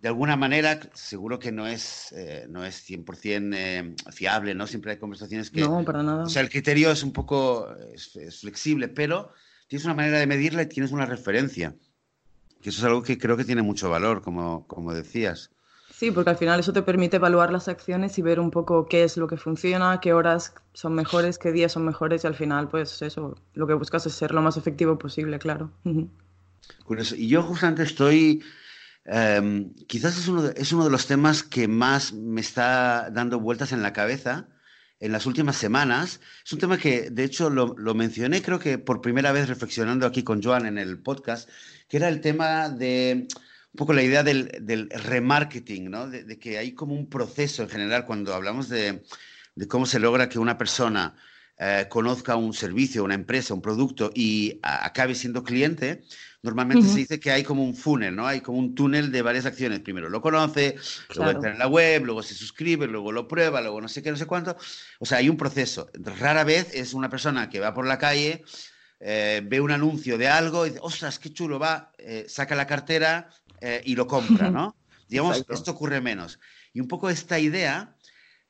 de 0.04 0.10
alguna 0.10 0.36
manera, 0.36 0.82
seguro 0.94 1.40
que 1.40 1.54
no 1.54 1.66
es, 1.66 2.12
eh, 2.12 2.46
no 2.50 2.66
es 2.66 2.86
100% 2.90 3.56
eh, 3.56 3.96
fiable, 4.12 4.54
¿no? 4.54 4.68
Siempre 4.68 4.92
hay 4.92 4.98
conversaciones 4.98 5.50
que... 5.50 5.62
No, 5.62 5.86
para 5.86 6.04
nada. 6.04 6.26
O 6.26 6.30
sea, 6.30 6.42
el 6.42 6.50
criterio 6.50 6.92
es 6.92 7.04
un 7.04 7.14
poco 7.14 7.74
es, 7.94 8.42
flexible, 8.42 8.90
pero 8.90 9.32
tienes 9.70 9.86
una 9.86 9.94
manera 9.94 10.20
de 10.20 10.28
medirla 10.28 10.64
y 10.64 10.66
tienes 10.66 10.92
una 10.92 11.06
referencia. 11.06 11.74
Que 12.62 12.70
eso 12.70 12.82
es 12.82 12.84
algo 12.84 13.02
que 13.02 13.18
creo 13.18 13.38
que 13.38 13.46
tiene 13.46 13.62
mucho 13.62 13.90
valor, 13.90 14.22
como, 14.22 14.68
como 14.68 14.94
decías. 14.94 15.52
Sí, 15.90 16.12
porque 16.12 16.32
al 16.32 16.38
final 16.38 16.60
eso 16.60 16.74
te 16.74 16.82
permite 16.82 17.16
evaluar 17.16 17.54
las 17.54 17.70
acciones 17.70 18.18
y 18.18 18.22
ver 18.22 18.42
un 18.42 18.52
poco 18.52 18.88
qué 18.88 19.06
es 19.06 19.16
lo 19.16 19.28
que 19.28 19.38
funciona, 19.38 20.02
qué 20.02 20.12
horas 20.12 20.54
son 20.74 20.96
mejores, 20.96 21.38
qué 21.38 21.54
días 21.54 21.72
son 21.72 21.86
mejores 21.86 22.26
y 22.26 22.28
al 22.28 22.36
final, 22.36 22.68
pues 22.68 23.02
eso, 23.02 23.38
lo 23.54 23.68
que 23.68 23.74
buscas 23.74 24.06
es 24.06 24.14
ser 24.14 24.34
lo 24.34 24.42
más 24.42 24.58
efectivo 24.58 25.00
posible, 25.00 25.40
claro. 25.40 25.72
Curioso. 26.84 27.16
Y 27.16 27.30
yo 27.30 27.42
justamente 27.42 27.84
estoy 27.84 28.44
Em, 29.06 29.74
quizás 29.88 30.18
es 30.18 30.28
uno, 30.28 30.44
de, 30.44 30.54
es 30.60 30.72
uno 30.72 30.86
de 30.86 30.92
los 30.92 31.08
temas 31.08 31.44
que 31.44 31.68
más 31.68 32.14
me 32.14 32.42
está 32.42 33.10
dando 33.12 33.40
vueltas 33.40 33.72
en 33.72 33.82
la 33.82 33.94
cabeza 33.94 34.48
en 35.00 35.12
las 35.12 35.26
últimas 35.26 35.58
semanas. 35.58 36.22
Es 36.46 36.54
un 36.54 36.60
tema 36.60 36.78
que, 36.78 37.10
de 37.10 37.26
hecho, 37.26 37.50
lo, 37.50 37.76
mencioné 37.94 38.42
creo 38.42 38.60
que 38.60 38.78
por 38.78 39.02
primera 39.02 39.34
vez 39.34 39.50
reflexionando 39.50 40.08
aquí 40.08 40.24
con 40.24 40.42
Joan 40.42 40.66
en 40.66 40.78
el 40.78 41.00
podcast, 41.00 41.50
que 41.90 41.98
era 41.98 42.08
el 42.08 42.22
tema 42.22 42.70
de 42.70 43.28
un 43.74 43.78
poco 43.78 43.92
la 43.92 44.04
idea 44.04 44.24
del, 44.24 44.50
del 44.62 44.90
remarketing, 44.90 45.90
¿no? 45.90 46.08
De, 46.10 46.24
de, 46.24 46.40
que 46.40 46.58
hay 46.58 46.74
como 46.74 46.96
un 46.96 47.10
proceso 47.10 47.64
en 47.64 47.70
general 47.70 48.06
cuando 48.06 48.34
hablamos 48.34 48.70
de, 48.70 49.04
de 49.56 49.68
cómo 49.68 49.86
se 49.86 50.00
logra 50.00 50.30
que 50.30 50.40
una 50.40 50.58
persona 50.58 51.16
eh, 51.66 51.88
conozca 51.88 52.36
un 52.36 52.54
servicio, 52.54 53.06
una 53.06 53.16
empresa, 53.16 53.54
un 53.54 53.62
producto 53.62 54.12
y 54.14 54.60
a, 54.64 54.86
acabe 54.86 55.16
siendo 55.16 55.44
cliente, 55.44 56.04
Normalmente 56.42 56.90
se 56.90 56.98
dice 56.98 57.22
que 57.22 57.32
hay 57.32 57.42
como 57.42 57.64
un 57.64 57.74
funnel, 57.74 58.14
¿no? 58.14 58.28
Hay 58.28 58.42
como 58.42 58.58
un 58.58 58.76
túnel 58.76 59.14
de 59.14 59.22
varias 59.22 59.46
acciones. 59.46 59.80
Primero 59.80 60.10
lo 60.10 60.20
conoce, 60.20 60.76
luego 61.16 61.32
entra 61.32 61.52
en 61.52 61.58
la 61.58 61.70
web, 61.70 62.04
luego 62.04 62.22
se 62.22 62.34
suscribe, 62.34 62.86
luego 62.86 63.14
lo 63.14 63.30
prueba, 63.30 63.62
luego 63.62 63.80
no 63.80 63.88
sé 63.88 64.04
qué, 64.04 64.12
no 64.12 64.18
sé 64.18 64.26
cuánto. 64.26 64.58
O 65.00 65.06
sea, 65.06 65.20
hay 65.20 65.30
un 65.30 65.38
proceso. 65.38 65.90
Rara 65.94 66.44
vez 66.44 66.70
es 66.74 66.94
una 66.94 67.10
persona 67.10 67.50
que 67.50 67.62
va 67.62 67.74
por 67.74 67.88
la 67.88 67.98
calle, 67.98 68.44
eh, 69.00 69.42
ve 69.46 69.62
un 69.62 69.72
anuncio 69.72 70.18
de 70.18 70.28
algo 70.28 70.66
y 70.66 70.72
dice, 70.72 70.82
ostras, 70.84 71.18
qué 71.18 71.32
chulo 71.32 71.60
va, 71.60 71.94
eh, 71.98 72.26
saca 72.28 72.56
la 72.56 72.68
cartera 72.68 73.30
y 73.86 73.96
lo 73.96 74.06
compra, 74.06 74.52
¿no? 74.52 74.76
Digamos, 75.08 75.46
esto 75.48 75.72
ocurre 75.72 76.02
menos. 76.02 76.42
Y 76.74 76.82
un 76.82 76.90
poco 76.90 77.10
esta 77.10 77.40
idea 77.40 77.96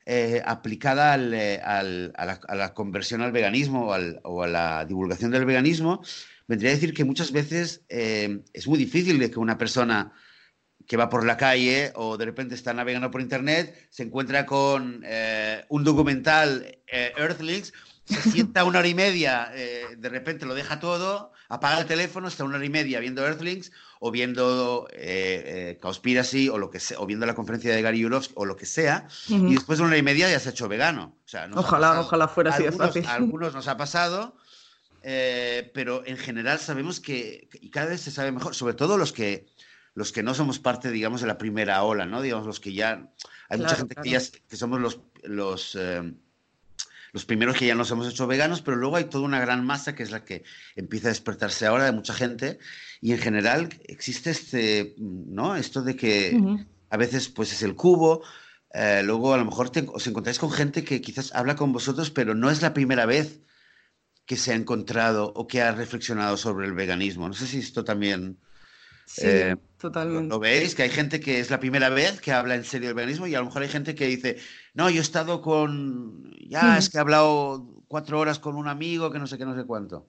eh, 0.06 0.42
aplicada 0.44 1.16
eh, 1.16 1.60
al, 1.64 2.12
a, 2.16 2.54
la, 2.54 2.74
conversión 2.74 3.22
al 3.22 3.32
veganismo 3.32 3.88
o, 4.22 4.42
a 4.42 4.46
la 4.46 4.84
divulgación 4.84 5.30
del 5.30 5.46
veganismo, 5.46 6.02
vendría 6.46 6.70
a 6.70 6.74
decir 6.74 6.92
que 6.92 7.04
muchas 7.04 7.32
veces 7.32 7.84
eh, 7.88 8.42
es 8.52 8.66
muy 8.66 8.78
difícil 8.78 9.18
de 9.18 9.30
que 9.30 9.38
una 9.38 9.56
persona 9.56 10.12
que 10.86 10.98
va 10.98 11.08
por 11.08 11.24
la 11.24 11.38
calle 11.38 11.92
o 11.94 12.18
de 12.18 12.26
repente 12.26 12.54
está 12.54 12.74
navegando 12.74 13.10
por 13.10 13.22
internet 13.22 13.88
se 13.88 14.02
encuentra 14.02 14.44
con 14.44 15.02
un 15.70 15.84
documental 15.84 16.78
Earthlings, 16.86 17.72
se 18.04 18.30
sienta 18.30 18.64
una 18.64 18.80
hora 18.80 18.88
y 18.88 18.94
media, 18.94 19.50
de 19.96 20.08
repente 20.08 20.46
lo 20.46 20.54
deja 20.54 20.78
todo, 20.80 21.32
apaga 21.48 21.80
el 21.80 21.86
teléfono, 21.86 22.28
está 22.28 22.44
una 22.44 22.56
hora 22.56 22.64
y 22.64 22.70
media 22.70 23.00
viendo 23.00 23.24
Earthlings 23.24 23.72
o 24.00 24.10
viendo 24.10 24.88
eh, 24.92 25.72
eh, 25.72 25.78
Conspiracy 25.80 26.48
o, 26.48 26.58
lo 26.58 26.70
que 26.70 26.80
sea, 26.80 27.00
o 27.00 27.06
viendo 27.06 27.26
la 27.26 27.34
conferencia 27.34 27.74
de 27.74 27.82
Gary 27.82 28.00
Yurovsky 28.00 28.34
o 28.36 28.44
lo 28.44 28.56
que 28.56 28.66
sea, 28.66 29.06
y 29.28 29.54
después 29.54 29.78
de 29.78 29.84
una 29.84 29.92
hora 29.92 29.98
y 29.98 30.02
media 30.02 30.30
ya 30.30 30.40
se 30.40 30.48
ha 30.48 30.52
hecho 30.52 30.68
vegano. 30.68 31.16
O 31.24 31.28
sea, 31.28 31.48
ojalá, 31.54 32.00
ojalá 32.00 32.28
fuera 32.28 32.52
así 32.52 32.64
de 32.64 32.72
fácil. 32.72 33.06
A 33.06 33.14
algunos 33.14 33.54
nos 33.54 33.68
ha 33.68 33.76
pasado, 33.76 34.36
eh, 35.02 35.70
pero 35.74 36.04
en 36.06 36.16
general 36.16 36.58
sabemos 36.58 37.00
que, 37.00 37.48
y 37.60 37.70
cada 37.70 37.86
vez 37.86 38.00
se 38.00 38.10
sabe 38.10 38.32
mejor, 38.32 38.54
sobre 38.54 38.74
todo 38.74 38.98
los 38.98 39.12
que, 39.12 39.46
los 39.94 40.12
que 40.12 40.22
no 40.22 40.34
somos 40.34 40.58
parte, 40.58 40.90
digamos, 40.90 41.20
de 41.20 41.26
la 41.26 41.38
primera 41.38 41.82
ola, 41.82 42.04
¿no? 42.04 42.20
Digamos, 42.20 42.46
los 42.46 42.60
que 42.60 42.72
ya... 42.72 43.10
Hay 43.48 43.58
mucha 43.58 43.76
gente 43.76 43.94
que 44.02 44.10
ya 44.10 44.20
que 44.48 44.56
somos 44.56 44.80
los... 44.80 45.00
los 45.22 45.78
los 47.14 47.24
primeros 47.24 47.56
que 47.56 47.66
ya 47.66 47.76
nos 47.76 47.92
hemos 47.92 48.08
hecho 48.08 48.26
veganos, 48.26 48.60
pero 48.60 48.76
luego 48.76 48.96
hay 48.96 49.04
toda 49.04 49.24
una 49.24 49.38
gran 49.38 49.64
masa 49.64 49.94
que 49.94 50.02
es 50.02 50.10
la 50.10 50.24
que 50.24 50.42
empieza 50.74 51.06
a 51.06 51.10
despertarse 51.10 51.64
ahora 51.64 51.84
de 51.84 51.92
mucha 51.92 52.12
gente 52.12 52.58
y 53.00 53.12
en 53.12 53.18
general 53.18 53.68
existe 53.84 54.30
este, 54.30 54.96
¿no? 54.98 55.54
Esto 55.54 55.82
de 55.82 55.94
que 55.94 56.36
a 56.90 56.96
veces 56.96 57.28
pues 57.28 57.52
es 57.52 57.62
el 57.62 57.76
cubo, 57.76 58.24
eh, 58.72 59.02
luego 59.04 59.32
a 59.32 59.38
lo 59.38 59.44
mejor 59.44 59.70
os 59.92 60.06
encontráis 60.08 60.40
con 60.40 60.50
gente 60.50 60.82
que 60.82 61.00
quizás 61.00 61.32
habla 61.36 61.54
con 61.54 61.72
vosotros, 61.72 62.10
pero 62.10 62.34
no 62.34 62.50
es 62.50 62.62
la 62.62 62.74
primera 62.74 63.06
vez 63.06 63.42
que 64.26 64.36
se 64.36 64.50
ha 64.50 64.56
encontrado 64.56 65.32
o 65.36 65.46
que 65.46 65.62
ha 65.62 65.70
reflexionado 65.70 66.36
sobre 66.36 66.66
el 66.66 66.72
veganismo. 66.72 67.28
No 67.28 67.34
sé 67.34 67.46
si 67.46 67.60
esto 67.60 67.84
también... 67.84 68.38
Sí, 69.06 69.22
eh, 69.24 69.56
totalmente. 69.78 70.28
¿Lo 70.28 70.38
veis? 70.38 70.74
Que 70.74 70.84
hay 70.84 70.90
gente 70.90 71.20
que 71.20 71.40
es 71.40 71.50
la 71.50 71.60
primera 71.60 71.88
vez 71.88 72.20
que 72.20 72.32
habla 72.32 72.54
en 72.54 72.64
serio 72.64 72.88
del 72.88 72.96
veganismo 72.96 73.26
y 73.26 73.34
a 73.34 73.40
lo 73.40 73.46
mejor 73.46 73.62
hay 73.62 73.68
gente 73.68 73.94
que 73.94 74.06
dice, 74.06 74.38
no, 74.74 74.90
yo 74.90 74.98
he 74.98 75.02
estado 75.02 75.40
con, 75.42 76.30
ya 76.48 76.78
es 76.78 76.88
que 76.88 76.98
he 76.98 77.00
hablado 77.00 77.66
cuatro 77.88 78.18
horas 78.18 78.38
con 78.38 78.56
un 78.56 78.68
amigo 78.68 79.10
que 79.10 79.18
no 79.18 79.26
sé 79.26 79.38
qué, 79.38 79.44
no 79.44 79.54
sé 79.54 79.64
cuánto. 79.64 80.08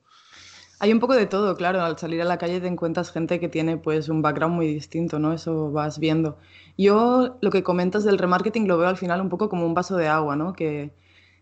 Hay 0.79 0.91
un 0.91 0.99
poco 0.99 1.15
de 1.15 1.25
todo, 1.25 1.55
claro. 1.55 1.81
Al 1.81 1.97
salir 1.97 2.21
a 2.21 2.25
la 2.25 2.37
calle 2.37 2.59
te 2.59 2.67
encuentras 2.67 3.11
gente 3.11 3.39
que 3.39 3.47
tiene 3.47 3.77
pues 3.77 4.09
un 4.09 4.21
background 4.21 4.55
muy 4.55 4.67
distinto, 4.67 5.19
¿no? 5.19 5.33
Eso 5.33 5.71
vas 5.71 5.99
viendo. 5.99 6.37
Yo 6.77 7.37
lo 7.41 7.49
que 7.49 7.63
comentas 7.63 8.03
del 8.03 8.17
remarketing 8.17 8.67
lo 8.67 8.77
veo 8.77 8.89
al 8.89 8.97
final 8.97 9.21
un 9.21 9.29
poco 9.29 9.49
como 9.49 9.65
un 9.65 9.73
vaso 9.73 9.95
de 9.95 10.07
agua, 10.07 10.35
¿no? 10.35 10.53
Que 10.53 10.93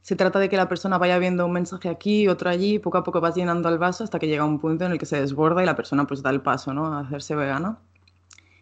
se 0.04 0.18
trata 0.18 0.38
de 0.38 0.50
que 0.50 0.58
la 0.58 0.68
persona 0.68 0.98
vaya 0.98 1.18
viendo 1.18 1.46
un 1.46 1.54
mensaje 1.54 1.88
aquí, 1.88 2.28
otro 2.28 2.50
allí, 2.50 2.78
poco 2.78 2.98
a 2.98 3.04
poco 3.04 3.22
vas 3.22 3.36
llenando 3.36 3.70
el 3.70 3.78
vaso 3.78 4.04
hasta 4.04 4.20
que 4.20 4.28
llega 4.28 4.44
un 4.44 4.60
punto 4.60 4.86
en 4.86 4.92
el 4.92 5.00
que 5.00 5.06
se 5.06 5.20
desborda 5.20 5.64
y 5.64 5.66
la 5.66 5.78
persona 5.78 6.06
pues 6.06 6.22
da 6.22 6.30
el 6.30 6.42
paso, 6.42 6.74
¿no? 6.74 6.88
A 6.88 7.00
hacerse 7.00 7.36
vegana. 7.36 7.80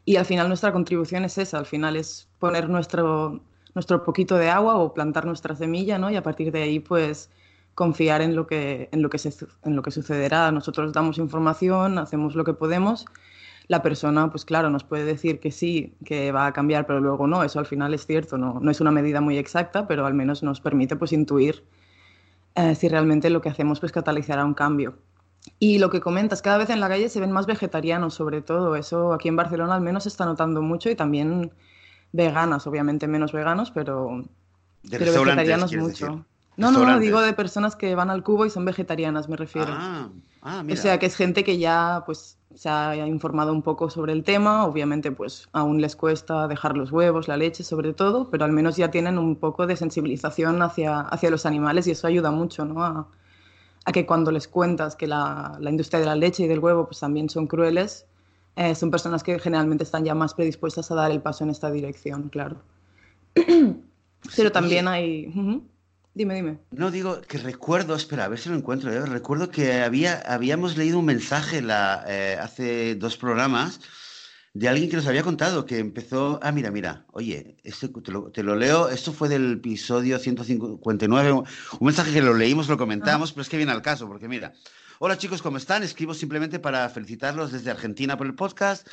Y 0.05 0.17
al 0.17 0.25
final 0.25 0.47
nuestra 0.47 0.71
contribución 0.71 1.25
es 1.25 1.39
esa, 1.39 1.57
al 1.57 1.65
final 1.65 1.95
es 1.95 2.29
poner 2.37 2.69
nuestro, 2.69 3.41
nuestro 3.73 4.03
poquito 4.03 4.37
de 4.37 4.51
agua 4.51 4.77
o 4.77 4.93
plantar 4.93 5.25
nuestra 5.25 5.55
semilla, 5.55 5.97
¿no? 5.97 6.11
Y 6.11 6.15
a 6.15 6.23
partir 6.23 6.51
de 6.51 6.61
ahí, 6.61 6.79
pues 6.79 7.31
confiar 7.73 8.21
en 8.21 8.35
lo 8.35 8.45
que, 8.45 8.89
en 8.91 9.01
lo 9.01 9.09
que, 9.09 9.17
se, 9.17 9.33
en 9.63 9.75
lo 9.75 9.81
que 9.81 9.89
sucederá. 9.89 10.51
Nosotros 10.51 10.93
damos 10.93 11.17
información, 11.17 11.97
hacemos 11.97 12.35
lo 12.35 12.43
que 12.43 12.53
podemos. 12.53 13.05
La 13.71 13.81
persona, 13.81 14.29
pues 14.29 14.43
claro, 14.43 14.69
nos 14.69 14.83
puede 14.83 15.05
decir 15.05 15.39
que 15.39 15.49
sí, 15.49 15.95
que 16.03 16.33
va 16.33 16.45
a 16.45 16.51
cambiar, 16.51 16.85
pero 16.85 16.99
luego 16.99 17.25
no. 17.25 17.41
Eso 17.41 17.57
al 17.57 17.65
final 17.65 17.93
es 17.93 18.05
cierto, 18.05 18.37
no, 18.37 18.59
no 18.59 18.69
es 18.69 18.81
una 18.81 18.91
medida 18.91 19.21
muy 19.21 19.37
exacta, 19.37 19.87
pero 19.87 20.05
al 20.05 20.13
menos 20.13 20.43
nos 20.43 20.59
permite 20.59 20.97
pues 20.97 21.13
intuir 21.13 21.63
eh, 22.55 22.75
si 22.75 22.89
realmente 22.89 23.29
lo 23.29 23.39
que 23.39 23.47
hacemos 23.47 23.79
pues 23.79 23.93
catalizará 23.93 24.43
un 24.43 24.55
cambio. 24.55 24.97
Y 25.57 25.79
lo 25.79 25.89
que 25.89 26.01
comentas, 26.01 26.41
cada 26.41 26.57
vez 26.57 26.69
en 26.69 26.81
la 26.81 26.89
calle 26.89 27.07
se 27.07 27.21
ven 27.21 27.31
más 27.31 27.45
vegetarianos, 27.45 28.13
sobre 28.13 28.41
todo. 28.41 28.75
Eso 28.75 29.13
aquí 29.13 29.29
en 29.29 29.37
Barcelona 29.37 29.75
al 29.75 29.81
menos 29.81 30.03
se 30.03 30.09
está 30.09 30.25
notando 30.25 30.61
mucho 30.61 30.89
y 30.89 30.95
también 30.95 31.53
veganas, 32.11 32.67
obviamente 32.67 33.07
menos 33.07 33.31
veganos, 33.31 33.71
pero, 33.71 34.21
pero 34.89 35.13
vegetarianos 35.13 35.73
mucho. 35.77 36.25
No, 36.57 36.71
no, 36.71 36.85
no, 36.85 36.99
digo 36.99 37.21
de 37.21 37.31
personas 37.31 37.77
que 37.77 37.95
van 37.95 38.09
al 38.09 38.21
cubo 38.21 38.45
y 38.45 38.49
son 38.49 38.65
vegetarianas, 38.65 39.29
me 39.29 39.37
refiero. 39.37 39.71
Ah, 39.71 40.09
ah, 40.41 40.63
o 40.69 40.75
sea, 40.75 40.99
que 40.99 41.05
es 41.05 41.15
gente 41.15 41.43
que 41.43 41.57
ya 41.57 42.03
pues 42.05 42.37
se 42.55 42.69
ha 42.69 43.07
informado 43.07 43.53
un 43.53 43.61
poco 43.61 43.89
sobre 43.89 44.13
el 44.13 44.23
tema, 44.23 44.65
obviamente 44.65 45.11
pues 45.11 45.47
aún 45.53 45.81
les 45.81 45.95
cuesta 45.95 46.47
dejar 46.47 46.75
los 46.75 46.91
huevos, 46.91 47.27
la 47.27 47.37
leche 47.37 47.63
sobre 47.63 47.93
todo, 47.93 48.29
pero 48.29 48.45
al 48.45 48.51
menos 48.51 48.75
ya 48.77 48.91
tienen 48.91 49.17
un 49.17 49.35
poco 49.35 49.67
de 49.67 49.75
sensibilización 49.75 50.61
hacia, 50.61 50.99
hacia 50.99 51.29
los 51.29 51.45
animales 51.45 51.87
y 51.87 51.91
eso 51.91 52.07
ayuda 52.07 52.31
mucho, 52.31 52.65
¿no? 52.65 52.83
A, 52.83 53.07
a 53.85 53.91
que 53.91 54.05
cuando 54.05 54.31
les 54.31 54.47
cuentas 54.47 54.95
que 54.95 55.07
la, 55.07 55.57
la, 55.59 55.69
industria 55.69 55.99
de 55.99 56.05
la 56.05 56.15
leche 56.15 56.43
y 56.43 56.47
del 56.47 56.59
huevo 56.59 56.85
pues 56.85 56.99
también 56.99 57.29
son 57.29 57.47
crueles, 57.47 58.05
eh, 58.55 58.75
son 58.75 58.91
personas 58.91 59.23
que 59.23 59.39
generalmente 59.39 59.83
están 59.83 60.03
ya 60.03 60.13
más 60.13 60.33
predispuestas 60.33 60.91
a 60.91 60.95
dar 60.95 61.11
el 61.11 61.21
paso 61.21 61.43
en 61.43 61.49
esta 61.49 61.71
dirección, 61.71 62.29
claro. 62.29 62.57
Pero 64.35 64.51
también 64.51 64.87
hay... 64.87 65.63
Dime, 66.13 66.35
dime. 66.35 66.59
No, 66.71 66.91
digo 66.91 67.21
que 67.21 67.37
recuerdo, 67.37 67.95
espera, 67.95 68.25
a 68.25 68.27
ver 68.27 68.37
si 68.37 68.49
lo 68.49 68.55
encuentro. 68.55 68.91
¿eh? 68.91 69.05
Recuerdo 69.05 69.49
que 69.49 69.81
había, 69.81 70.19
habíamos 70.19 70.75
leído 70.75 70.99
un 70.99 71.05
mensaje 71.05 71.61
la, 71.61 72.03
eh, 72.05 72.37
hace 72.39 72.95
dos 72.95 73.15
programas 73.15 73.79
de 74.53 74.67
alguien 74.67 74.89
que 74.89 74.97
nos 74.97 75.07
había 75.07 75.23
contado 75.23 75.65
que 75.65 75.79
empezó. 75.79 76.37
Ah, 76.43 76.51
mira, 76.51 76.69
mira, 76.69 77.05
oye, 77.13 77.55
este, 77.63 77.87
te, 77.87 78.11
lo, 78.11 78.29
te, 78.29 78.43
lo, 78.43 78.57
leo. 78.57 78.89
Esto 78.89 79.13
fue 79.13 79.29
del 79.29 79.53
episodio 79.53 80.19
159. 80.19 81.31
Un 81.31 81.45
mensaje 81.79 82.11
que 82.11 82.21
lo 82.21 82.33
leímos, 82.33 82.67
lo 82.67 82.77
comentamos, 82.77 83.31
pero 83.31 83.43
es 83.43 83.49
que 83.49 83.57
viene 83.57 83.71
al 83.71 83.81
caso, 83.81 84.07
porque 84.07 84.27
mira. 84.27 84.53
Hola 84.99 85.17
chicos, 85.17 85.41
¿cómo 85.41 85.57
están? 85.57 85.81
Escribo 85.81 86.13
simplemente 86.13 86.59
para 86.59 86.87
felicitarlos 86.89 87.51
desde 87.51 87.71
Argentina 87.71 88.17
por 88.17 88.27
el 88.27 88.35
podcast. 88.35 88.87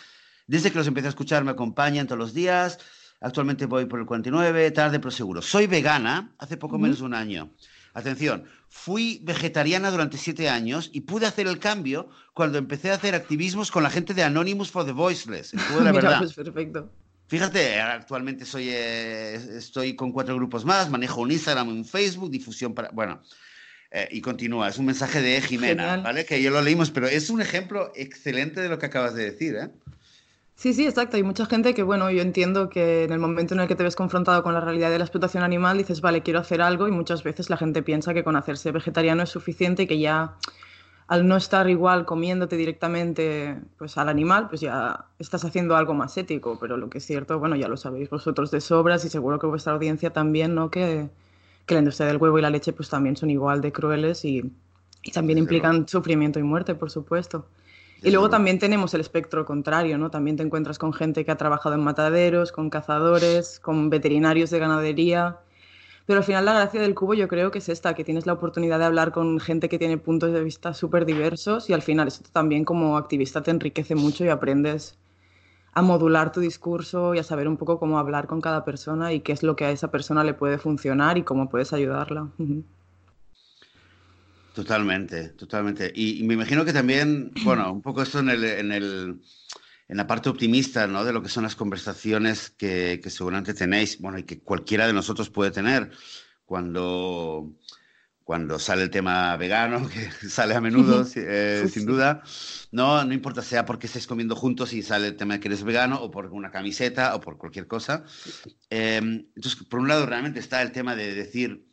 Desde 0.46 0.70
que 0.70 0.78
los 0.78 0.86
empecé 0.86 1.08
a 1.08 1.10
escuchar 1.10 1.44
me 1.44 1.50
acompañan 1.50 2.06
todos 2.06 2.18
los 2.18 2.32
días. 2.32 2.78
Actualmente 3.20 3.66
voy 3.66 3.86
por 3.86 3.98
el 3.98 4.06
49, 4.06 4.70
tarde 4.70 5.00
pero 5.00 5.10
seguro. 5.10 5.42
Soy 5.42 5.66
vegana 5.66 6.32
hace 6.38 6.56
poco 6.56 6.78
menos 6.78 6.98
de 6.98 7.04
un 7.04 7.14
año. 7.14 7.50
Atención, 7.94 8.44
fui 8.68 9.20
vegetariana 9.24 9.90
durante 9.90 10.18
siete 10.18 10.48
años 10.48 10.90
y 10.92 11.00
pude 11.00 11.26
hacer 11.26 11.48
el 11.48 11.58
cambio 11.58 12.08
cuando 12.32 12.58
empecé 12.58 12.92
a 12.92 12.94
hacer 12.94 13.14
activismos 13.14 13.70
con 13.70 13.82
la 13.82 13.90
gente 13.90 14.14
de 14.14 14.22
Anonymous 14.22 14.70
for 14.70 14.84
the 14.84 14.92
Voiceless. 14.92 15.54
La 15.82 15.92
verdad. 15.92 16.18
Pues 16.18 16.34
perfecto. 16.34 16.90
Fíjate, 17.26 17.78
actualmente 17.80 18.46
soy, 18.46 18.68
eh, 18.70 19.34
estoy 19.34 19.94
con 19.94 20.12
cuatro 20.12 20.34
grupos 20.36 20.64
más, 20.64 20.88
manejo 20.88 21.20
un 21.20 21.30
Instagram, 21.30 21.68
un 21.68 21.84
Facebook, 21.84 22.30
difusión 22.30 22.72
para... 22.72 22.88
Bueno, 22.90 23.20
eh, 23.90 24.08
y 24.10 24.20
continúa, 24.22 24.68
es 24.68 24.78
un 24.78 24.86
mensaje 24.86 25.20
de 25.20 25.40
Jimena, 25.42 25.98
¿vale? 25.98 26.24
Que 26.24 26.42
yo 26.42 26.50
lo 26.50 26.62
leímos, 26.62 26.90
pero 26.90 27.06
es 27.06 27.28
un 27.28 27.42
ejemplo 27.42 27.92
excelente 27.94 28.60
de 28.60 28.68
lo 28.70 28.78
que 28.78 28.86
acabas 28.86 29.14
de 29.14 29.30
decir, 29.30 29.56
¿eh? 29.56 29.70
Sí, 30.58 30.74
sí, 30.74 30.84
exacto. 30.86 31.16
Hay 31.16 31.22
mucha 31.22 31.46
gente 31.46 31.72
que, 31.72 31.84
bueno, 31.84 32.10
yo 32.10 32.20
entiendo 32.20 32.68
que 32.68 33.04
en 33.04 33.12
el 33.12 33.20
momento 33.20 33.54
en 33.54 33.60
el 33.60 33.68
que 33.68 33.76
te 33.76 33.84
ves 33.84 33.94
confrontado 33.94 34.42
con 34.42 34.54
la 34.54 34.60
realidad 34.60 34.90
de 34.90 34.98
la 34.98 35.04
explotación 35.04 35.44
animal, 35.44 35.78
dices, 35.78 36.00
vale, 36.00 36.22
quiero 36.24 36.40
hacer 36.40 36.62
algo 36.62 36.88
y 36.88 36.90
muchas 36.90 37.22
veces 37.22 37.48
la 37.48 37.56
gente 37.56 37.80
piensa 37.84 38.12
que 38.12 38.24
con 38.24 38.34
hacerse 38.34 38.72
vegetariano 38.72 39.22
es 39.22 39.30
suficiente 39.30 39.84
y 39.84 39.86
que 39.86 40.00
ya 40.00 40.34
al 41.06 41.28
no 41.28 41.36
estar 41.36 41.70
igual 41.70 42.04
comiéndote 42.06 42.56
directamente 42.56 43.56
pues, 43.78 43.96
al 43.98 44.08
animal, 44.08 44.48
pues 44.48 44.60
ya 44.60 45.04
estás 45.20 45.44
haciendo 45.44 45.76
algo 45.76 45.94
más 45.94 46.16
ético. 46.18 46.58
Pero 46.60 46.76
lo 46.76 46.90
que 46.90 46.98
es 46.98 47.06
cierto, 47.06 47.38
bueno, 47.38 47.54
ya 47.54 47.68
lo 47.68 47.76
sabéis 47.76 48.10
vosotros 48.10 48.50
de 48.50 48.60
sobras 48.60 49.04
y 49.04 49.10
seguro 49.10 49.38
que 49.38 49.46
vuestra 49.46 49.74
audiencia 49.74 50.10
también, 50.10 50.56
¿no? 50.56 50.72
Que, 50.72 51.08
que 51.66 51.74
la 51.74 51.80
industria 51.80 52.08
del 52.08 52.16
huevo 52.16 52.36
y 52.36 52.42
la 52.42 52.50
leche 52.50 52.72
pues 52.72 52.90
también 52.90 53.16
son 53.16 53.30
igual 53.30 53.60
de 53.60 53.70
crueles 53.70 54.24
y, 54.24 54.52
y 55.04 55.12
también 55.12 55.38
implican 55.38 55.86
sufrimiento 55.86 56.40
y 56.40 56.42
muerte, 56.42 56.74
por 56.74 56.90
supuesto. 56.90 57.46
Y 58.02 58.10
luego 58.10 58.30
también 58.30 58.58
tenemos 58.58 58.94
el 58.94 59.00
espectro 59.00 59.44
contrario, 59.44 59.98
¿no? 59.98 60.10
También 60.10 60.36
te 60.36 60.42
encuentras 60.42 60.78
con 60.78 60.92
gente 60.92 61.24
que 61.24 61.30
ha 61.30 61.36
trabajado 61.36 61.74
en 61.74 61.82
mataderos, 61.82 62.52
con 62.52 62.70
cazadores, 62.70 63.58
con 63.58 63.90
veterinarios 63.90 64.50
de 64.50 64.58
ganadería. 64.58 65.38
Pero 66.06 66.20
al 66.20 66.24
final 66.24 66.44
la 66.44 66.54
gracia 66.54 66.80
del 66.80 66.94
cubo 66.94 67.14
yo 67.14 67.28
creo 67.28 67.50
que 67.50 67.58
es 67.58 67.68
esta, 67.68 67.94
que 67.94 68.04
tienes 68.04 68.24
la 68.24 68.32
oportunidad 68.32 68.78
de 68.78 68.86
hablar 68.86 69.12
con 69.12 69.40
gente 69.40 69.68
que 69.68 69.78
tiene 69.78 69.98
puntos 69.98 70.32
de 70.32 70.42
vista 70.42 70.72
súper 70.72 71.04
diversos 71.04 71.68
y 71.68 71.74
al 71.74 71.82
final 71.82 72.08
esto 72.08 72.30
también 72.32 72.64
como 72.64 72.96
activista 72.96 73.42
te 73.42 73.50
enriquece 73.50 73.94
mucho 73.94 74.24
y 74.24 74.28
aprendes 74.28 74.96
a 75.74 75.82
modular 75.82 76.32
tu 76.32 76.40
discurso 76.40 77.14
y 77.14 77.18
a 77.18 77.22
saber 77.22 77.46
un 77.46 77.56
poco 77.58 77.78
cómo 77.78 77.98
hablar 77.98 78.26
con 78.26 78.40
cada 78.40 78.64
persona 78.64 79.12
y 79.12 79.20
qué 79.20 79.32
es 79.32 79.42
lo 79.42 79.54
que 79.56 79.66
a 79.66 79.70
esa 79.70 79.90
persona 79.90 80.24
le 80.24 80.34
puede 80.34 80.58
funcionar 80.58 81.18
y 81.18 81.24
cómo 81.24 81.50
puedes 81.50 81.72
ayudarla. 81.72 82.28
Totalmente, 84.58 85.28
totalmente. 85.28 85.92
Y, 85.94 86.24
me 86.24 86.34
imagino 86.34 86.64
que 86.64 86.72
también, 86.72 87.30
bueno, 87.44 87.72
un 87.72 87.80
poco 87.80 88.02
esto 88.02 88.18
en, 88.18 88.28
el, 88.28 88.42
en, 88.42 88.72
el, 88.72 89.20
en 89.86 89.96
la 89.96 90.08
parte 90.08 90.28
optimista, 90.28 90.88
¿no? 90.88 91.04
De 91.04 91.12
lo 91.12 91.22
que 91.22 91.28
son 91.28 91.44
las 91.44 91.54
conversaciones 91.54 92.50
que, 92.50 92.98
que 93.00 93.08
seguramente 93.08 93.54
tenéis, 93.54 94.00
bueno, 94.00 94.18
y 94.18 94.24
que 94.24 94.40
cualquiera 94.40 94.88
de 94.88 94.94
nosotros 94.94 95.30
puede 95.30 95.52
tener 95.52 95.92
cuando 96.44 97.54
cuando 98.24 98.58
sale 98.58 98.82
el 98.82 98.90
tema 98.90 99.34
vegano, 99.38 99.88
que 100.20 100.28
sale 100.28 100.54
a 100.54 100.60
menudo, 100.60 101.06
eh, 101.14 101.66
sin 101.72 101.86
duda, 101.86 102.22
no, 102.72 103.02
no 103.02 103.14
importa 103.14 103.40
sea 103.40 103.64
porque 103.64 103.86
estés 103.86 104.06
comiendo 104.06 104.36
juntos 104.36 104.74
y 104.74 104.82
sale 104.82 105.06
el 105.06 105.16
tema 105.16 105.34
de 105.34 105.40
que 105.40 105.48
eres 105.48 105.62
vegano 105.62 106.02
o 106.02 106.10
por 106.10 106.26
una 106.26 106.50
camiseta 106.50 107.14
o 107.14 107.20
por 107.22 107.38
cualquier 107.38 107.66
cosa. 107.68 108.04
Em, 108.68 109.28
entonces, 109.34 109.64
por 109.64 109.80
un 109.80 109.88
lado, 109.88 110.04
realmente 110.04 110.40
está 110.40 110.60
el 110.60 110.72
tema 110.72 110.94
de 110.94 111.14
decir, 111.14 111.67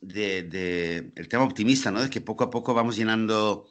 de, 0.00 1.12
el 1.14 1.28
tema 1.28 1.44
optimista, 1.44 1.90
¿no? 1.90 2.02
De 2.02 2.10
que 2.10 2.20
poco 2.20 2.44
a 2.44 2.50
poco 2.50 2.74
vamos 2.74 2.96
llenando 2.96 3.66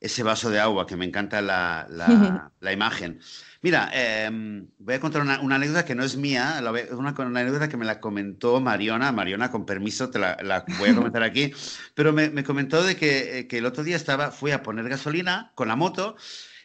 ese 0.00 0.22
vaso 0.22 0.50
de 0.50 0.60
agua, 0.60 0.86
que 0.86 0.96
me 0.96 1.04
encanta 1.04 1.40
la, 1.40 1.86
la 1.88 2.72
imagen. 2.72 3.20
Mira, 3.64 3.88
em, 3.94 4.68
voy 4.78 4.92
a 4.96 5.00
contar 5.00 5.22
una, 5.22 5.36
anécdota 5.36 5.86
que 5.86 5.94
no 5.94 6.04
es 6.04 6.18
mía, 6.18 6.62
es 6.76 6.92
una, 6.92 7.14
anécdota 7.16 7.66
que 7.66 7.78
me 7.78 7.86
la 7.86 7.98
comentó 7.98 8.60
Mariona. 8.60 9.10
Mariona, 9.10 9.50
con 9.50 9.64
permiso, 9.64 10.10
te 10.10 10.18
la, 10.18 10.66
voy 10.78 10.90
a 10.90 10.94
comentar 10.94 11.22
aquí. 11.22 11.50
Pero 11.94 12.12
me, 12.12 12.44
comentó 12.44 12.82
de 12.82 12.92
eh, 13.00 13.46
que, 13.48 13.56
el 13.56 13.64
otro 13.64 13.82
día 13.82 13.96
estaba, 13.96 14.32
fui 14.32 14.50
a 14.50 14.62
poner 14.62 14.86
gasolina 14.90 15.50
con 15.54 15.68
la 15.68 15.76
moto. 15.76 16.14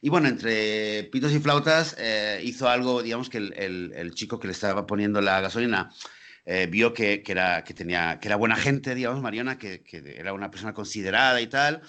Y 0.02 0.10
bueno, 0.10 0.28
entre 0.28 1.06
pitos 1.06 1.32
y 1.32 1.40
flautas 1.40 1.96
eh, 1.98 2.42
hizo 2.44 2.68
algo, 2.68 3.02
digamos 3.02 3.30
que 3.30 3.38
el, 3.38 4.12
chico 4.14 4.38
que 4.38 4.48
le 4.48 4.54
estaba 4.54 4.86
poniendo 4.86 5.22
la 5.22 5.40
gasolina 5.40 5.92
eh, 6.52 6.66
vio 6.66 6.96
que, 6.96 7.22
era, 7.28 7.64
que, 7.64 7.76
tenía, 7.76 8.20
que 8.20 8.28
era 8.28 8.36
buena 8.36 8.56
gente, 8.56 8.96
digamos, 8.96 9.22
Mariona, 9.22 9.60
que, 9.60 9.84
que 9.84 10.16
era 10.18 10.34
una 10.34 10.50
persona 10.50 10.74
considerada 10.74 11.40
y 11.42 11.46
tal. 11.46 11.84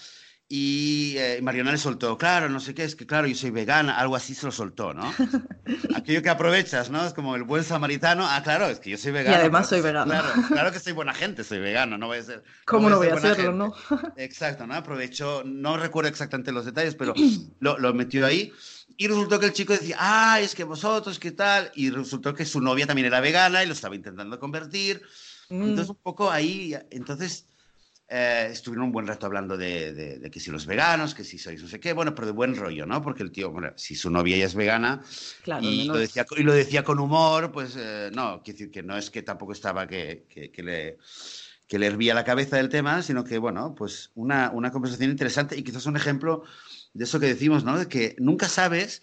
Y 0.52 1.14
eh, 1.16 1.38
Mariana 1.40 1.72
le 1.72 1.78
soltó, 1.78 2.18
claro, 2.18 2.50
no 2.50 2.60
sé 2.60 2.74
qué, 2.74 2.84
es 2.84 2.94
que 2.94 3.06
claro, 3.06 3.26
yo 3.26 3.34
soy 3.34 3.50
vegana, 3.50 3.96
algo 3.96 4.16
así 4.16 4.34
se 4.34 4.44
lo 4.44 4.52
soltó, 4.52 4.92
¿no? 4.92 5.10
Aquello 5.96 6.22
que 6.22 6.28
aprovechas, 6.28 6.90
¿no? 6.90 7.06
Es 7.06 7.14
como 7.14 7.36
el 7.36 7.44
buen 7.44 7.64
samaritano, 7.64 8.26
ah, 8.28 8.42
claro, 8.42 8.66
es 8.66 8.80
que 8.80 8.90
yo 8.90 8.98
soy 8.98 9.12
vegano. 9.12 9.34
Y 9.34 9.40
además 9.40 9.70
soy 9.70 9.80
vegano. 9.80 10.10
Claro, 10.10 10.28
claro 10.48 10.72
que 10.72 10.80
soy 10.80 10.92
buena 10.92 11.14
gente, 11.14 11.42
soy 11.42 11.60
vegano, 11.60 11.96
no 11.96 12.08
voy 12.08 12.18
a 12.18 12.22
ser... 12.22 12.44
¿Cómo 12.66 12.90
no 12.90 12.98
voy 12.98 13.08
a, 13.08 13.14
hacerlo, 13.14 13.52
no? 13.52 13.74
Exacto, 14.18 14.66
¿no? 14.66 14.74
Aprovechó, 14.74 15.42
no 15.42 15.78
recuerdo 15.78 16.10
exactamente 16.10 16.52
los 16.52 16.66
detalles, 16.66 16.96
pero 16.96 17.14
lo, 17.60 17.78
lo 17.78 17.94
metió 17.94 18.26
ahí. 18.26 18.52
Y 19.00 19.08
resultó 19.08 19.40
que 19.40 19.46
el 19.46 19.54
chico 19.54 19.72
decía, 19.72 19.96
ah, 19.98 20.40
es 20.42 20.54
que 20.54 20.62
vosotros, 20.62 21.18
¿qué 21.18 21.30
tal? 21.30 21.72
Y 21.74 21.88
resultó 21.88 22.34
que 22.34 22.44
su 22.44 22.60
novia 22.60 22.86
también 22.86 23.06
era 23.06 23.22
vegana 23.22 23.64
y 23.64 23.66
lo 23.66 23.72
estaba 23.72 23.94
intentando 23.94 24.38
convertir. 24.38 25.00
Mm. 25.48 25.62
Entonces, 25.62 25.88
un 25.88 26.02
poco 26.02 26.30
ahí, 26.30 26.76
entonces 26.90 27.46
eh, 28.10 28.50
estuvieron 28.52 28.84
un 28.84 28.92
buen 28.92 29.06
rato 29.06 29.24
hablando 29.24 29.56
de, 29.56 30.28
que 30.30 30.38
si 30.38 30.50
los 30.50 30.66
veganos, 30.66 31.14
que 31.14 31.24
si 31.24 31.38
sois 31.38 31.62
no 31.62 31.66
sé 31.66 31.80
qué, 31.80 31.94
bueno, 31.94 32.14
pero 32.14 32.26
de 32.26 32.32
buen 32.34 32.54
rollo, 32.54 32.84
¿no? 32.84 33.00
Porque 33.00 33.22
el 33.22 33.32
tío, 33.32 33.50
bueno, 33.50 33.72
si 33.74 33.94
su 33.94 34.10
novia 34.10 34.36
ya 34.36 34.44
es 34.44 34.54
vegana 34.54 35.00
y, 35.62 35.84
lo 35.84 35.96
decía, 35.96 36.26
y 36.36 36.42
lo 36.42 36.52
decía 36.52 36.84
con 36.84 36.98
humor, 36.98 37.52
pues 37.52 37.76
eh, 37.78 38.10
no, 38.12 38.42
quiero 38.44 38.58
decir 38.58 38.70
que 38.70 38.82
no 38.82 38.98
es 38.98 39.08
que 39.08 39.22
tampoco 39.22 39.52
estaba 39.52 39.86
que, 39.86 40.26
que, 40.28 40.62
le 40.62 40.98
que 41.66 41.78
le 41.78 41.86
hervía 41.86 42.12
la 42.12 42.24
cabeza 42.24 42.58
del 42.58 42.68
tema, 42.68 43.00
sino 43.00 43.24
que, 43.24 43.38
bueno, 43.38 43.74
pues 43.74 44.10
una, 44.14 44.50
una 44.50 44.70
conversación 44.70 45.10
interesante 45.10 45.56
y 45.56 45.62
quizás 45.62 45.86
un 45.86 45.96
ejemplo 45.96 46.44
de 46.92 47.04
eso 47.04 47.20
que 47.20 47.26
decimos, 47.26 47.64
¿no? 47.64 47.78
De 47.78 47.88
que 47.88 48.16
nunca 48.18 48.48
sabes 48.48 49.02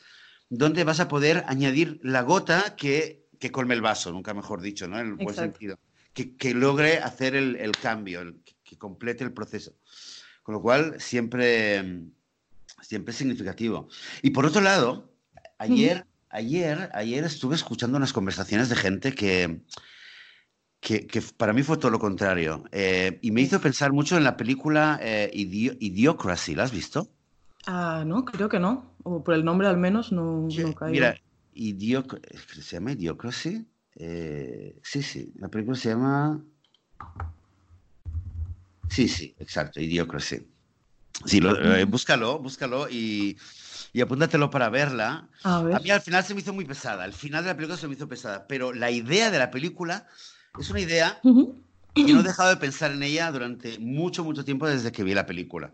dónde 0.50 0.84
vas 0.84 1.00
a 1.00 1.08
poder 1.08 1.44
añadir 1.48 2.00
la 2.04 2.22
gota 2.22 2.76
que, 2.76 3.28
que 3.40 3.52
colme 3.52 3.74
el 3.74 3.82
vaso, 3.82 4.12
nunca 4.12 4.34
mejor 4.34 4.62
dicho, 4.62 4.88
¿no? 4.88 5.00
En 5.00 5.08
el 5.08 5.14
buen 5.16 5.36
sentido. 5.36 5.80
Que, 6.14 6.36
que, 6.36 6.54
logre 6.54 6.98
hacer 6.98 7.36
el, 7.36 7.56
el 7.58 7.78
cambio, 7.78 8.22
el, 8.22 8.42
que 8.64 8.78
complete 8.78 9.24
el 9.24 9.34
proceso. 9.34 9.74
Con 10.44 10.56
lo 10.56 10.62
cual, 10.62 11.00
siempre, 11.00 12.02
siempre 12.82 13.12
es 13.12 13.18
significativo. 13.18 13.88
Y 14.22 14.32
por 14.32 14.46
otro 14.46 14.62
lado, 14.62 15.14
ayer, 15.58 16.06
ayer, 16.30 16.90
ayer 16.94 17.24
estuve 17.24 17.56
escuchando 17.56 17.98
unas 17.98 18.14
conversaciones 18.14 18.70
de 18.70 18.76
gente 18.76 19.14
que, 19.14 19.62
que, 20.80 21.22
para 21.36 21.54
mí 21.54 21.64
fue 21.64 21.78
todo 21.78 21.92
lo 21.92 22.00
contrario. 22.00 22.64
Eh, 22.72 23.20
y 23.22 23.32
me 23.32 23.42
hizo 23.42 23.60
pensar 23.62 23.92
mucho 23.92 24.18
en 24.18 24.24
la 24.24 24.38
película 24.38 25.00
eh, 25.02 25.30
Idiocracy. 25.34 26.56
¿La 26.56 26.64
has 26.64 26.72
visto? 26.72 27.12
Ah, 27.68 28.04
no, 28.06 28.24
creo 28.24 28.48
que 28.48 28.60
no. 28.60 28.94
O 29.04 29.24
por 29.24 29.36
el 29.36 29.44
nombre 29.44 29.68
al 29.68 29.78
menos 29.78 30.12
no, 30.12 30.48
no 30.48 30.76
Mira, 30.88 31.16
¿se 31.54 32.76
llama 32.76 32.94
Idiocracy? 32.94 33.68
Eh, 33.96 34.80
sí, 34.82 35.04
sí, 35.04 35.34
la 35.38 35.50
película 35.50 35.78
se 35.78 35.90
llama... 35.90 36.42
Sí, 38.90 39.10
sí, 39.10 39.36
exacto, 39.38 39.82
Idiocracy. 39.82 40.48
Sí, 41.26 41.42
eh, 41.44 41.86
búscalo, 41.86 42.40
búscalo 42.40 42.88
y, 42.90 43.38
y, 43.92 44.02
apúntatelo 44.02 44.50
para 44.50 44.70
verla. 44.70 45.28
A, 45.44 45.62
mí 45.62 45.90
al 45.90 46.02
final 46.02 46.24
se 46.24 46.34
me 46.34 46.42
hizo 46.42 46.54
muy 46.54 46.64
pesada, 46.64 47.04
al 47.04 47.14
final 47.14 47.44
de 47.44 47.50
la 47.50 47.56
película 47.56 47.78
se 47.78 47.88
me 47.88 47.96
hizo 47.96 48.08
pesada, 48.08 48.48
pero 48.48 48.72
la 48.72 48.92
idea 48.92 49.30
de 49.30 49.40
la 49.40 49.52
película 49.52 50.08
es 50.58 50.70
una 50.70 50.80
idea 50.80 51.20
que 51.24 52.14
no 52.14 52.22
he 52.22 52.24
dejado 52.24 52.50
de 52.50 52.58
pensar 52.58 52.92
en 52.92 53.04
ella 53.04 53.30
durante 53.32 53.78
mucho, 53.80 54.24
mucho 54.24 54.46
tiempo 54.46 54.68
desde 54.68 54.92
que 54.92 55.04
vi 55.04 55.14
la 55.14 55.26
película. 55.26 55.74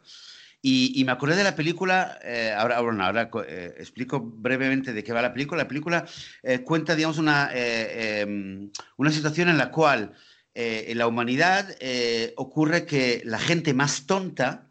Y, 0.65 1.04
me 1.06 1.12
acordé 1.12 1.36
de 1.36 1.43
la 1.43 1.56
película, 1.56 2.17
eh, 2.23 2.56
ahora, 2.58 2.78
ahora 2.78 3.30
eh, 3.45 3.73
explico 3.78 4.21
brevemente 4.21 4.93
de 4.93 5.04
qué 5.04 5.12
va 5.12 5.21
la 5.21 5.34
película. 5.34 5.63
La 5.63 5.67
película 5.67 6.06
cuenta, 6.63 6.95
digamos, 6.95 7.17
una, 7.17 7.49
em, 7.54 8.71
una 8.95 9.12
situación 9.12 9.49
en 9.49 9.58
la 9.58 9.71
cual 9.71 10.13
eh, 10.56 10.91
en 10.91 10.99
la 10.99 11.08
humanidad 11.08 11.76
eh, 11.80 12.34
ocurre 12.38 12.86
que 12.86 13.23
la 13.26 13.39
gente 13.39 13.73
más 13.73 14.06
tonta 14.06 14.67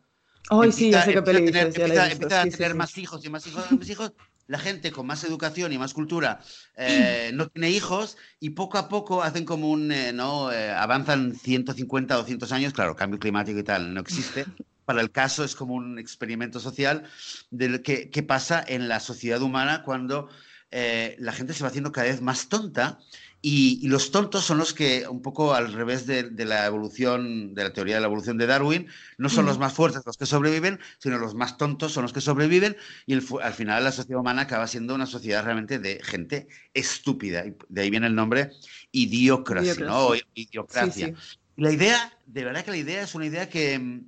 empieza, 0.49 1.01
a 1.01 2.45
tener, 2.45 2.75
más 2.77 2.97
hijos 2.99 3.25
y 3.25 3.31
más 3.31 3.47
hijos, 3.49 3.73
más 3.73 3.91
hijos. 3.91 4.13
La 4.47 4.59
gente 4.59 4.93
con 4.93 5.07
más 5.07 5.25
educación 5.25 5.73
y 5.73 5.79
más 5.79 5.95
cultura 5.95 6.41
eh, 6.77 7.31
no 7.33 7.49
tiene 7.49 7.71
hijos 7.71 8.17
y 8.39 8.51
poco 8.51 8.79
a 8.79 8.89
poco 8.89 9.23
hacen 9.23 9.45
como 9.45 9.71
un, 9.71 9.93
¿no? 10.15 10.49
avanzan 10.49 11.35
150 11.35 12.15
o 12.15 12.19
200 12.19 12.53
años, 12.53 12.73
claro, 12.73 12.95
cambio 12.95 13.19
climático 13.19 13.59
y 13.59 13.63
tal 13.63 13.95
no 13.95 14.01
existe. 14.01 14.45
Para 14.85 15.01
el 15.01 15.11
caso 15.11 15.45
es 15.45 15.55
como 15.55 15.75
un 15.75 15.99
experimento 15.99 16.61
social 16.61 17.05
de 17.51 17.83
qué, 17.83 18.11
qué 18.11 18.23
pasa 18.23 18.65
en 18.67 18.89
la 18.89 19.01
sociedad 19.01 19.43
humana 19.43 19.83
cuando 19.85 20.29
la 20.73 21.33
gente 21.33 21.53
se 21.53 21.63
va 21.63 21.69
haciendo 21.69 21.93
cada 21.93 22.07
vez 22.07 22.23
más 22.23 22.49
tonta 22.49 22.99
y, 23.45 23.89
los 23.89 24.13
tontos 24.13 24.45
son 24.45 24.59
los 24.59 24.73
que, 24.73 25.09
un 25.09 25.21
poco 25.21 25.53
al 25.53 25.73
revés 25.73 26.07
de, 26.07 26.31
la 26.45 26.65
evolución, 26.65 27.55
de 27.55 27.65
la 27.65 27.73
teoría 27.73 27.97
de 27.97 28.01
la 28.01 28.07
evolución 28.07 28.39
de 28.39 28.47
Darwin, 28.47 28.87
no 29.19 29.29
son 29.29 29.47
los 29.47 29.59
más 29.59 29.73
fuertes 29.73 30.03
los 30.07 30.17
que 30.17 30.27
sobreviven, 30.27 30.79
sino 30.99 31.19
los 31.19 31.35
más 31.35 31.57
tontos 31.59 31.93
son 31.93 32.05
los 32.05 32.13
que 32.13 32.21
sobreviven. 32.21 32.77
Y 33.05 33.15
al 33.15 33.53
final 33.53 33.83
la 33.83 33.91
sociedad 33.91 34.21
humana 34.21 34.43
acaba 34.43 34.69
siendo 34.69 34.95
una 34.95 35.07
sociedad 35.07 35.45
realmente 35.45 35.81
de 35.81 36.01
gente 36.05 36.47
estúpida. 36.73 37.45
de 37.69 37.81
ahí 37.81 37.91
viene 37.91 38.07
el 38.07 38.15
nombre 38.15 38.53
idiocracia, 38.93 39.75
¿no? 39.85 40.11
idiocracia. 40.35 41.13
La 41.57 41.73
idea, 41.73 42.17
de 42.27 42.45
verdad 42.45 42.65
que 42.65 42.71
la 42.71 42.77
idea 42.77 43.03
es 43.03 43.17
una 43.17 43.27
idea 43.27 43.49
que, 43.49 44.03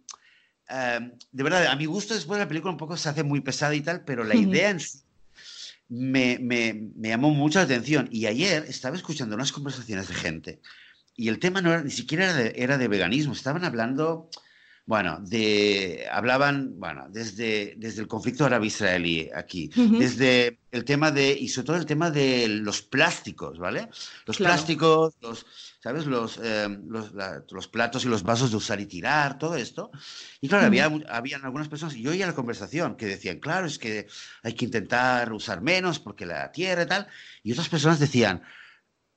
eh, 0.70 1.12
de 1.32 1.42
verdad, 1.42 1.66
a 1.66 1.76
mi 1.76 1.86
gusto 1.86 2.14
después 2.14 2.38
de 2.38 2.44
la 2.44 2.48
película 2.48 2.72
un 2.72 2.78
poco 2.78 2.96
se 2.96 3.08
hace 3.08 3.22
muy 3.22 3.40
pesada 3.40 3.74
y 3.74 3.80
tal, 3.80 4.04
pero 4.04 4.24
la 4.24 4.34
idea 4.34 4.70
en 4.70 4.80
sí 4.80 5.00
me, 5.88 6.38
me, 6.40 6.90
me, 6.96 7.08
llamó 7.08 7.30
mucho 7.30 7.58
la 7.58 7.64
atención. 7.64 8.08
Y 8.10 8.26
ayer 8.26 8.64
estaba 8.68 8.96
escuchando 8.96 9.34
unas 9.34 9.52
conversaciones 9.52 10.08
de 10.08 10.14
gente 10.14 10.60
y 11.16 11.28
el 11.28 11.38
tema 11.38 11.60
no 11.60 11.72
era, 11.72 11.82
ni 11.82 11.90
siquiera 11.90 12.24
era 12.24 12.34
de, 12.34 12.52
era 12.56 12.78
de 12.78 12.88
veganismo, 12.88 13.32
estaban 13.32 13.64
hablando, 13.64 14.28
bueno, 14.86 15.18
de, 15.20 16.06
hablaban, 16.12 16.78
bueno, 16.78 17.06
desde, 17.08 17.74
desde 17.78 18.02
el 18.02 18.06
conflicto 18.06 18.44
árabe-israelí 18.44 19.30
aquí, 19.34 19.70
desde 19.74 20.58
el 20.72 20.84
tema 20.84 21.10
de, 21.10 21.32
y 21.32 21.48
sobre 21.48 21.66
todo 21.66 21.76
el 21.76 21.86
tema 21.86 22.10
de 22.10 22.48
los 22.48 22.82
plásticos, 22.82 23.58
¿vale? 23.58 23.88
Los 24.26 24.36
plásticos, 24.36 25.14
los, 25.22 25.46
¿sabes? 25.82 26.04
Los, 26.04 26.38
eh, 26.42 26.68
los, 26.86 27.12
los, 27.50 27.68
platos 27.68 28.04
y 28.04 28.08
los 28.08 28.22
vasos 28.22 28.50
de 28.50 28.58
usar 28.58 28.78
y 28.78 28.84
tirar, 28.84 29.38
todo 29.38 29.56
esto. 29.56 29.90
Y 30.42 30.48
claro, 30.48 30.66
había, 30.66 30.90
habían 31.08 31.46
algunas 31.46 31.68
personas, 31.68 31.96
y 31.96 32.02
yo 32.02 32.10
oía 32.10 32.26
la 32.26 32.34
conversación, 32.34 32.96
que 32.96 33.06
decían, 33.06 33.38
claro, 33.38 33.66
es 33.66 33.78
que 33.78 34.06
hay 34.42 34.52
que 34.52 34.66
intentar 34.66 35.32
usar 35.32 35.62
menos 35.62 35.98
porque 35.98 36.26
la 36.26 36.52
tierra 36.52 36.82
y 36.82 36.86
tal. 36.86 37.08
Y 37.42 37.52
otras 37.52 37.70
personas 37.70 37.98
decían, 37.98 38.42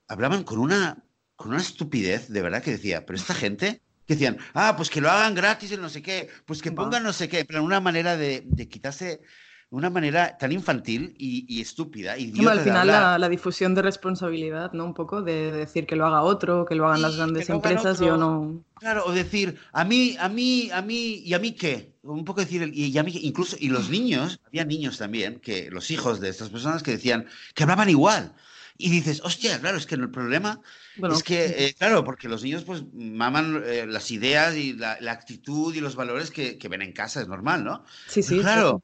hablaban 0.08 0.44
con 0.44 0.60
una, 0.60 1.04
con 1.36 1.50
una 1.50 1.62
estupidez, 1.62 2.30
de 2.30 2.42
verdad, 2.42 2.64
que 2.64 2.72
decía, 2.72 3.06
pero 3.06 3.18
esta 3.18 3.34
gente 3.34 3.82
que 4.08 4.14
decían, 4.16 4.38
ah, 4.54 4.76
pues 4.78 4.90
que 4.90 5.02
lo 5.02 5.12
hagan 5.12 5.36
gratis 5.36 5.72
y 5.72 5.78
no 5.78 5.90
sé 5.90 6.02
qué, 6.02 6.30
pues 6.46 6.62
que 6.62 6.72
pongan 6.72 7.04
no 7.04 7.14
sé 7.14 7.28
qué, 7.28 7.46
pero 7.46 7.64
una 7.64 7.80
manera 7.80 8.16
de, 8.16 8.44
de 8.46 8.70
quitarse 8.70 9.22
una 9.70 9.90
manera 9.90 10.38
tan 10.38 10.54
infantil 10.54 11.14
y, 11.18 11.62
estúpida. 11.62 12.18
y 12.18 12.32
al 12.46 12.62
final 12.62 12.88
la, 12.88 13.30
difusión 13.30 13.76
de 13.76 13.82
responsabilidad, 13.82 14.72
¿no? 14.72 14.86
Un 14.86 14.94
poco 14.94 15.22
de, 15.22 15.52
decir 15.52 15.86
que 15.86 15.98
lo 15.98 16.06
haga 16.06 16.22
otro, 16.22 16.66
que 16.66 16.76
lo 16.76 16.88
hagan 16.88 17.02
las 17.02 17.18
grandes 17.18 17.50
empresas, 17.50 18.00
yo 18.00 18.16
no. 18.16 18.64
Claro, 18.76 19.04
o 19.06 19.12
decir, 19.12 19.58
a 19.74 19.84
mí, 19.84 20.16
a 20.20 20.30
mí, 20.30 20.70
a 20.72 20.82
mí, 20.82 21.22
¿y 21.26 21.34
a 21.34 21.40
mí 21.40 21.52
qué? 21.52 21.96
Un 22.04 22.24
poco 22.24 22.40
decir, 22.40 22.72
y 22.74 22.98
a 22.98 23.04
mí, 23.04 23.12
incluso, 23.22 23.58
y 23.60 23.68
los 23.68 23.90
niños, 23.90 24.40
había 24.48 24.64
niños 24.64 24.98
también, 24.98 25.40
que 25.42 25.70
los 25.70 25.92
hijos 25.92 26.22
de 26.22 26.30
estas 26.30 26.50
personas 26.50 26.82
que 26.82 26.92
decían, 26.92 27.26
que 27.54 27.64
hablaban 27.64 27.90
igual. 27.90 28.34
Y 28.78 28.90
dices, 28.90 29.22
hostia, 29.24 29.60
claro, 29.60 29.78
es 29.78 29.86
que 29.86 29.96
el 29.96 30.10
problema 30.12 30.62
es 31.12 31.24
que, 31.24 31.46
eh, 31.46 31.76
claro, 31.78 32.04
porque 32.04 32.30
los 32.30 32.44
niños 32.44 32.64
pues 32.64 32.84
maman 32.94 33.64
eh, 33.66 33.86
las 33.88 34.12
ideas 34.12 34.56
y 34.56 34.74
la, 34.74 34.98
actitud 35.10 35.74
y 35.74 35.80
los 35.80 35.96
valores 35.96 36.32
que, 36.32 36.60
ven 36.70 36.82
en 36.82 36.94
casa, 36.94 37.22
es 37.22 37.28
normal, 37.28 37.64
¿no? 37.64 37.84
Sí, 38.08 38.22
sí. 38.22 38.40
claro, 38.40 38.84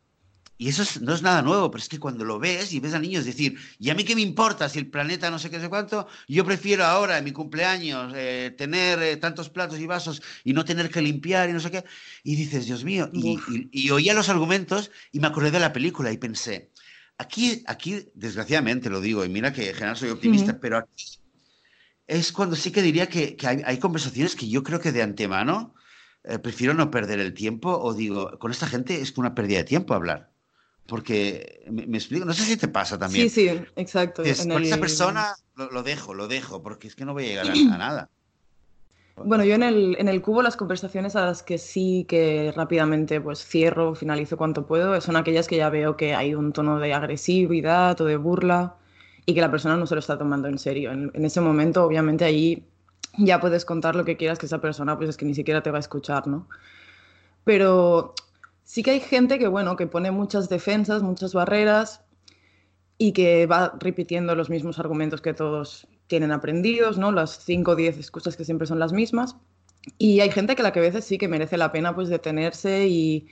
y 0.58 0.69
eso 0.69 0.84
no 1.01 1.13
es 1.13 1.21
nada 1.21 1.41
nuevo, 1.41 1.69
pero 1.71 1.82
es 1.82 1.89
que 1.89 1.99
cuando 1.99 2.23
lo 2.23 2.39
ves 2.39 2.73
y 2.73 2.79
ves 2.79 2.93
a 2.93 2.99
niños 2.99 3.25
decir, 3.25 3.58
¿y 3.79 3.89
a 3.89 3.95
mí 3.95 4.03
qué 4.03 4.15
me 4.15 4.21
importa 4.21 4.69
si 4.69 4.79
el 4.79 4.88
planeta 4.88 5.29
no 5.32 5.38
sé 5.38 5.49
qué 5.49 5.60
sé 5.60 5.67
cuánto? 5.67 6.08
Yo 6.27 6.45
prefiero 6.45 6.86
ahora 6.86 7.17
en 7.17 7.23
mi 7.23 7.32
cumpleaños 7.32 8.13
eh, 8.15 8.53
tener 8.58 9.01
eh, 9.01 9.17
tantos 9.17 9.49
platos 9.49 9.79
y 9.79 9.88
vasos 9.88 10.21
y 10.43 10.53
no 10.53 10.63
tener 10.63 10.89
que 10.89 11.01
limpiar 11.01 11.49
y 11.49 11.53
no 11.53 11.60
sé 11.60 11.71
qué. 11.71 11.84
Y 12.23 12.36
dices, 12.36 12.65
Dios 12.65 12.84
mío, 12.86 13.10
y, 13.13 13.89
oía 13.89 14.13
los 14.13 14.29
argumentos 14.29 14.91
y 15.12 15.19
me 15.19 15.27
acordé 15.27 15.51
de 15.51 15.60
la 15.60 15.73
película 15.73 16.12
y 16.12 16.17
pensé, 16.17 16.69
aquí, 17.17 17.63
aquí 17.67 18.10
desgraciadamente 18.13 18.89
lo 18.89 19.02
digo, 19.02 19.23
y 19.26 19.30
mira 19.30 19.54
que 19.54 19.69
en 19.69 19.76
general 19.76 19.97
soy 19.97 20.10
optimista, 20.10 20.60
pero 20.60 20.78
aquí 20.78 21.19
es 22.08 22.32
cuando 22.32 22.56
sí 22.56 22.71
que 22.71 22.82
diría 22.82 23.08
que, 23.08 23.38
hay, 23.65 23.78
conversaciones 23.80 24.36
que 24.36 24.49
yo 24.49 24.63
creo 24.63 24.80
que 24.80 24.91
de 24.91 25.02
antemano 25.02 25.73
eh, 26.23 26.39
prefiero 26.39 26.73
no 26.73 26.91
perder 26.91 27.19
el 27.19 27.34
tiempo 27.34 27.69
o 27.71 27.93
digo, 27.93 28.38
con 28.39 28.52
esta 28.52 28.67
gente 28.67 29.02
es 29.02 29.17
una 29.17 29.34
pérdida 29.34 29.60
de 29.60 29.63
tiempo 29.63 29.93
hablar. 29.93 30.32
Porque, 30.86 31.63
me, 31.71 31.97
explico, 31.97 32.26
no 32.26 32.34
sé 32.34 32.43
si 32.43 32.58
te 32.58 32.67
pasa 32.67 32.99
también. 32.99 33.30
Sí, 33.30 33.47
sí, 33.47 33.62
exacto. 33.78 34.21
con 34.21 34.63
esa 34.63 34.78
persona 34.78 35.34
lo, 35.56 35.82
dejo, 35.82 36.13
lo 36.13 36.28
dejo, 36.28 36.62
porque 36.62 36.89
es 36.89 36.95
que 36.95 37.06
no 37.06 37.13
voy 37.13 37.23
a 37.23 37.28
llegar 37.28 37.49
a, 37.49 37.54
nada. 37.78 38.10
Bueno, 39.15 39.43
yo 39.45 39.54
en 39.54 39.63
el, 39.63 39.95
en 39.99 40.08
el, 40.08 40.21
cubo 40.23 40.41
las 40.41 40.58
conversaciones 40.58 41.15
a 41.15 41.26
las 41.26 41.43
que 41.43 41.60
sí 41.60 42.06
que 42.08 42.52
rápidamente 42.56 43.21
pues 43.21 43.45
cierro, 43.45 43.93
finalizo 43.93 44.38
cuanto 44.38 44.65
puedo, 44.65 44.99
son 45.02 45.15
aquellas 45.15 45.47
que 45.47 45.58
ya 45.58 45.69
veo 45.69 45.95
que 45.97 46.15
hay 46.15 46.34
un 46.34 46.52
tono 46.52 46.80
de 46.80 46.93
agresividad 46.93 47.99
o 48.02 48.06
de 48.06 48.17
burla 48.17 48.76
y 49.26 49.36
que 49.36 49.41
la 49.41 49.52
persona 49.52 49.78
no 49.78 49.86
se 49.86 49.95
lo 49.95 49.99
está 49.99 50.17
tomando 50.17 50.47
en 50.47 50.58
serio. 50.58 50.91
En, 50.91 51.26
ese 51.26 51.41
momento, 51.41 51.84
obviamente, 51.84 52.26
ahí 52.26 52.65
ya 53.17 53.39
puedes 53.39 53.65
contar 53.65 53.95
lo 53.95 54.04
que 54.04 54.17
quieras 54.17 54.39
que 54.39 54.47
esa 54.47 54.60
persona 54.60 54.97
pues 54.97 55.10
es 55.10 55.17
que 55.17 55.26
ni 55.26 55.36
siquiera 55.36 55.62
te 55.62 55.71
va 55.71 55.78
a 55.78 55.80
escuchar, 55.82 56.28
¿no? 56.28 56.47
Pero 57.43 58.15
sí 58.63 58.84
que 58.84 58.91
hay 58.91 58.99
gente 58.99 59.38
que, 59.39 59.47
bueno, 59.47 59.76
que 59.76 59.88
pone 59.88 60.12
muchas 60.12 60.49
defensas, 60.49 61.04
muchas 61.04 61.34
barreras 61.34 62.02
y 62.97 63.13
que 63.13 63.45
va 63.45 63.73
repitiendo 63.80 64.36
los 64.36 64.49
mismos 64.49 64.80
argumentos 64.80 65.21
que 65.21 65.34
todos 65.34 65.88
tienen 66.13 66.32
aprendidos, 66.32 66.99
¿no? 66.99 67.12
Las 67.12 67.43
5 67.43 67.71
o 67.71 67.76
10 67.76 67.97
excusas 67.97 68.38
que 68.38 68.45
siempre 68.45 68.67
son 68.67 68.78
las 68.78 68.93
mismas. 68.93 69.36
Y 69.97 70.19
hay 70.19 70.30
gente 70.30 70.56
que 70.56 70.62
la 70.62 70.71
que 70.71 70.80
a 70.80 70.84
veces 70.84 71.06
sí 71.06 71.17
que 71.17 71.28
merece 71.28 71.58
la 71.58 71.71
pena 71.71 71.95
pues 71.95 72.08
detenerse 72.08 72.88
y, 72.88 73.28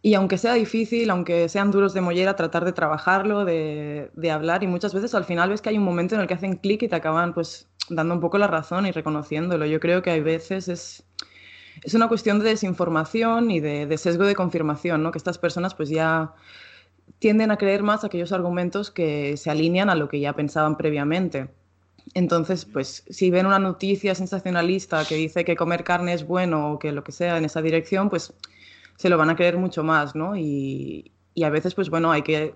y 0.00 0.14
aunque 0.14 0.38
sea 0.38 0.54
difícil, 0.54 1.10
aunque 1.10 1.48
sean 1.48 1.72
duros 1.72 1.92
de 1.92 2.00
mollera, 2.02 2.36
tratar 2.36 2.64
de 2.64 2.72
trabajarlo, 2.72 3.44
de, 3.44 4.12
de, 4.14 4.30
hablar 4.30 4.62
y 4.62 4.68
muchas 4.68 4.94
veces 4.94 5.12
al 5.14 5.24
final 5.24 5.50
ves 5.50 5.60
que 5.60 5.70
hay 5.70 5.78
un 5.78 5.84
momento 5.84 6.14
en 6.14 6.20
el 6.20 6.28
que 6.28 6.34
hacen 6.34 6.56
clic 6.56 6.82
y 6.84 6.88
te 6.88 6.96
acaban 6.96 7.34
pues 7.34 7.68
dando 7.88 8.14
un 8.14 8.20
poco 8.20 8.38
la 8.38 8.46
razón 8.46 8.86
y 8.86 8.92
reconociéndolo. 8.92 9.66
Yo 9.66 9.80
creo 9.80 10.02
que 10.02 10.10
hay 10.10 10.20
veces 10.20 10.68
es 10.68 11.04
es 11.82 11.94
una 11.94 12.08
cuestión 12.08 12.38
de 12.38 12.50
desinformación 12.50 13.50
y 13.50 13.60
de, 13.60 13.98
sesgo 13.98 14.24
de 14.24 14.34
confirmación, 14.34 15.02
¿no? 15.02 15.10
que 15.10 15.18
estas 15.18 15.38
personas 15.38 15.74
pues 15.74 15.88
ya 15.88 16.34
tienden 17.18 17.50
a 17.50 17.56
creer 17.56 17.82
más 17.82 18.04
aquellos 18.04 18.32
argumentos 18.32 18.90
que 18.90 19.36
se 19.36 19.50
alinean 19.50 19.90
a 19.90 19.94
lo 19.94 20.08
que 20.08 20.20
ya 20.20 20.34
pensaban 20.34 20.76
previamente. 20.76 21.48
Entonces, 22.12 22.64
pues 22.66 23.04
si 23.08 23.30
ven 23.30 23.46
una 23.46 23.58
noticia 23.58 24.14
sensacionalista 24.14 25.04
que 25.04 25.16
dice 25.16 25.44
que 25.44 25.56
comer 25.56 25.84
carne 25.84 26.12
es 26.12 26.26
bueno 26.26 26.72
o 26.72 26.78
que 26.78 26.92
lo 26.92 27.02
que 27.02 27.12
sea 27.12 27.38
en 27.38 27.44
esa 27.46 27.62
dirección, 27.62 28.10
pues 28.10 28.34
se 28.96 29.08
lo 29.08 29.16
van 29.16 29.30
a 29.30 29.36
creer 29.36 29.56
mucho 29.56 29.82
más, 29.82 30.14
¿no? 30.14 30.36
Y, 30.36 31.12
y 31.34 31.44
a 31.44 31.50
veces, 31.50 31.74
pues 31.74 31.90
bueno, 31.90 32.12
hay 32.12 32.22
que 32.22 32.54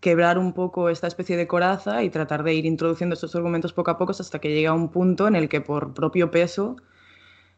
quebrar 0.00 0.38
un 0.38 0.52
poco 0.52 0.88
esta 0.88 1.06
especie 1.06 1.36
de 1.36 1.46
coraza 1.46 2.02
y 2.02 2.10
tratar 2.10 2.42
de 2.44 2.54
ir 2.54 2.66
introduciendo 2.66 3.14
estos 3.14 3.34
argumentos 3.34 3.72
poco 3.72 3.90
a 3.90 3.98
poco 3.98 4.12
hasta 4.12 4.38
que 4.38 4.50
llega 4.50 4.72
un 4.72 4.90
punto 4.90 5.26
en 5.28 5.36
el 5.36 5.48
que 5.48 5.60
por 5.60 5.92
propio 5.94 6.30
peso 6.30 6.76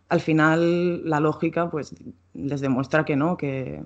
al 0.09 0.21
final 0.21 1.09
la 1.09 1.21
lógica 1.21 1.71
pues 1.71 1.95
les 2.35 2.61
demuestra 2.61 3.05
que 3.05 3.17
no, 3.17 3.37
que, 3.37 3.85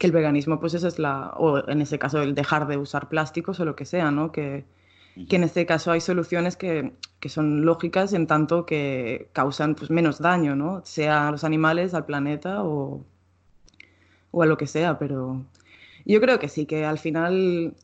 el 0.00 0.12
veganismo 0.12 0.60
pues 0.60 0.74
esa 0.74 0.88
es 0.88 0.98
la, 0.98 1.30
o 1.38 1.68
en 1.68 1.80
ese 1.80 1.98
caso 1.98 2.20
el 2.22 2.34
dejar 2.34 2.66
de 2.66 2.76
usar 2.76 3.08
plásticos 3.08 3.58
o 3.58 3.64
lo 3.64 3.74
que 3.74 3.86
sea, 3.86 4.10
¿no? 4.10 4.30
Que, 4.30 4.66
en 5.16 5.44
este 5.44 5.66
caso 5.66 5.92
hay 5.92 6.00
soluciones 6.00 6.56
que, 6.56 6.92
son 7.26 7.64
lógicas 7.64 8.12
en 8.12 8.28
tanto 8.28 8.66
que 8.66 9.28
causan 9.32 9.74
pues, 9.74 9.90
menos 9.90 10.20
daño, 10.20 10.54
¿no? 10.54 10.82
Sea 10.84 11.28
a 11.28 11.30
los 11.32 11.42
animales, 11.42 11.92
al 11.94 12.06
planeta 12.06 12.62
o, 12.62 13.04
o 14.30 14.42
a 14.42 14.46
lo 14.46 14.56
que 14.56 14.68
sea, 14.68 14.98
pero 14.98 15.44
yo 16.04 16.20
creo 16.20 16.38
que 16.38 16.48
sí, 16.48 16.66
que 16.66 16.84
al 16.84 16.98
final 16.98 17.74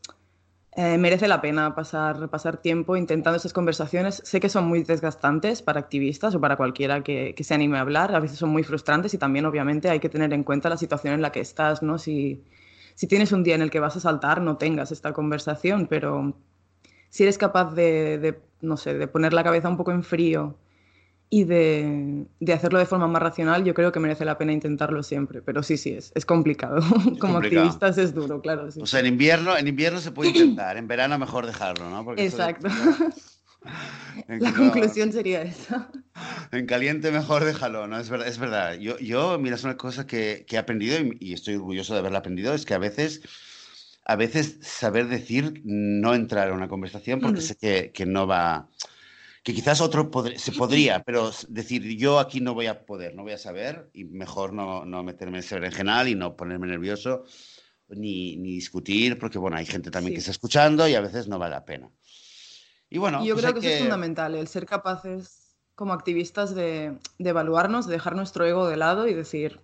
eh, 0.75 0.97
merece 0.97 1.27
la 1.27 1.41
pena 1.41 1.75
pasar, 1.75 2.29
pasar 2.29 2.57
tiempo 2.57 2.95
intentando 2.97 3.37
esas 3.37 3.53
conversaciones. 3.53 4.21
Sé 4.23 4.39
que 4.39 4.49
son 4.49 4.65
muy 4.65 4.83
desgastantes 4.83 5.61
para 5.61 5.79
activistas 5.79 6.33
o 6.35 6.41
para 6.41 6.55
cualquiera 6.55 7.03
que, 7.03 7.35
que, 7.35 7.43
se 7.43 7.53
anime 7.53 7.77
a 7.77 7.81
hablar. 7.81 8.15
A 8.15 8.19
veces 8.19 8.37
son 8.39 8.49
muy 8.49 8.63
frustrantes 8.63 9.13
y 9.13 9.17
también, 9.17 9.45
obviamente, 9.45 9.89
hay 9.89 9.99
que 9.99 10.09
tener 10.09 10.33
en 10.33 10.43
cuenta 10.43 10.69
la 10.69 10.77
situación 10.77 11.13
en 11.13 11.21
la 11.21 11.31
que 11.31 11.41
estás, 11.41 11.83
¿no? 11.83 11.97
Si, 11.99 12.43
si 12.95 13.07
tienes 13.07 13.31
un 13.31 13.43
día 13.43 13.55
en 13.55 13.61
el 13.61 13.69
que 13.69 13.79
vas 13.79 13.95
a 13.97 13.99
saltar, 13.99 14.41
no 14.41 14.57
tengas 14.57 14.91
esta 14.91 15.13
conversación, 15.13 15.87
pero 15.87 16.33
si 17.13 17.21
eres 17.21 17.37
capaz 17.37 17.75
de, 17.75 18.17
de 18.17 18.39
no 18.61 18.75
sé, 18.75 18.95
de 18.95 19.07
poner 19.07 19.33
la 19.33 19.43
cabeza 19.43 19.69
un 19.69 19.77
poco 19.77 19.91
en 19.91 20.01
frío 20.01 20.57
y 21.29 21.43
de, 21.43 22.25
de, 22.39 22.53
hacerlo 22.53 22.79
de 22.79 22.87
forma 22.87 23.07
más 23.07 23.21
racional, 23.21 23.63
yo 23.63 23.75
creo 23.75 23.91
que 23.91 23.99
merece 23.99 24.25
la 24.25 24.39
pena 24.39 24.51
intentarlo 24.51 25.03
siempre. 25.03 25.43
Pero 25.43 25.61
sí, 25.61 25.77
sí, 25.77 25.91
es, 25.91 26.11
es 26.15 26.25
complicado. 26.25 26.81
Como 27.19 27.37
activistas 27.37 27.99
es 27.99 28.15
duro, 28.15 28.41
claro. 28.41 28.67
O 28.81 28.87
sea, 28.87 28.99
en 28.99 29.05
invierno, 29.05 29.55
en 29.55 29.67
invierno 29.67 29.99
se 29.99 30.11
puede 30.11 30.31
intentar, 30.31 30.75
en 30.75 30.87
verano 30.87 31.19
mejor 31.19 31.45
dejarlo, 31.45 31.87
¿no? 31.87 32.13
Exacto. 32.17 32.67
la 34.27 34.51
conclusión 34.51 35.13
sería 35.13 35.43
esa. 35.43 35.91
En 36.51 36.65
caliente 36.65 37.11
mejor 37.11 37.45
déjalo, 37.45 37.85
¿no? 37.87 37.99
Es 37.99 38.09
verdad. 38.09 38.27
Es 38.27 38.39
verdad. 38.39 38.73
Yo, 38.79 38.97
yo, 38.97 39.37
mira, 39.37 39.55
es 39.55 39.63
una 39.63 39.77
cosa 39.77 40.07
que, 40.07 40.45
que 40.47 40.55
he 40.55 40.59
aprendido 40.59 40.97
y, 41.19 41.33
estoy 41.33 41.55
orgulloso 41.57 41.93
de 41.93 41.99
haberla 41.99 42.19
aprendido, 42.19 42.55
es 42.55 42.65
que 42.65 42.73
a 42.73 42.79
veces 42.79 43.21
a 44.05 44.15
veces 44.15 44.57
saber 44.61 45.07
decir 45.07 45.61
no 45.63 46.13
entrar 46.13 46.49
en 46.49 46.55
una 46.55 46.67
conversación 46.67 47.19
porque 47.19 47.41
sé 47.41 47.55
que, 47.55 47.91
que 47.91 48.05
no 48.05 48.27
va 48.27 48.69
que 49.43 49.53
quizás 49.53 49.81
otro 49.81 50.09
se 50.37 50.53
podría, 50.53 51.03
pero 51.03 51.31
decir 51.49 51.83
yo 51.97 52.19
aquí 52.19 52.39
no 52.39 52.53
voy 52.53 52.67
a 52.67 52.85
poder, 52.85 53.13
no 53.13 53.23
voy 53.23 53.33
a 53.33 53.37
saber 53.37 53.89
y 53.93 54.05
mejor 54.05 54.53
no, 54.53 54.85
no 54.85 55.03
meterme 55.03 55.37
en 55.37 55.43
ese 55.43 55.55
berenjenal 55.55 56.07
y 56.07 56.15
no 56.15 56.37
ponerme 56.37 56.67
nervioso 56.67 57.25
ni, 57.89 58.37
ni, 58.37 58.53
discutir, 58.53 59.19
porque 59.19 59.37
bueno, 59.37 59.57
hay 59.57 59.65
gente 59.65 59.91
también 59.91 60.13
que 60.13 60.19
está 60.19 60.31
escuchando 60.31 60.87
y 60.87 60.95
a 60.95 61.01
veces 61.01 61.27
no 61.27 61.37
vale 61.37 61.55
la 61.55 61.65
pena. 61.65 61.91
Y 62.89 62.97
bueno, 62.99 63.23
yo 63.25 63.35
pues 63.35 63.43
creo 63.43 63.53
que, 63.53 63.67
eso 63.67 63.75
es 63.75 63.81
fundamental, 63.81 64.35
el 64.35 64.47
ser 64.47 64.65
capaces 64.65 65.57
como 65.75 65.91
activistas 65.91 66.55
de, 66.55 66.97
de, 67.17 67.29
evaluarnos, 67.29 67.85
de 67.85 67.93
dejar 67.93 68.15
nuestro 68.15 68.45
ego 68.45 68.67
de 68.67 68.77
lado 68.77 69.07
y 69.09 69.13
decir, 69.13 69.59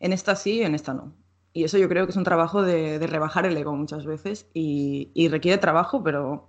en 0.00 0.12
esta 0.12 0.34
sí, 0.34 0.62
en 0.62 0.74
esta 0.74 0.92
no. 0.92 1.14
Y 1.52 1.64
eso 1.64 1.78
yo 1.78 1.88
creo 1.88 2.06
que 2.06 2.10
es 2.12 2.16
un 2.16 2.24
trabajo 2.24 2.62
de, 2.62 2.98
de 2.98 3.06
rebajar 3.06 3.46
el 3.46 3.56
ego 3.56 3.74
muchas 3.74 4.06
veces 4.06 4.46
y, 4.54 5.10
y 5.14 5.28
requiere 5.28 5.58
trabajo, 5.58 6.02
pero 6.02 6.48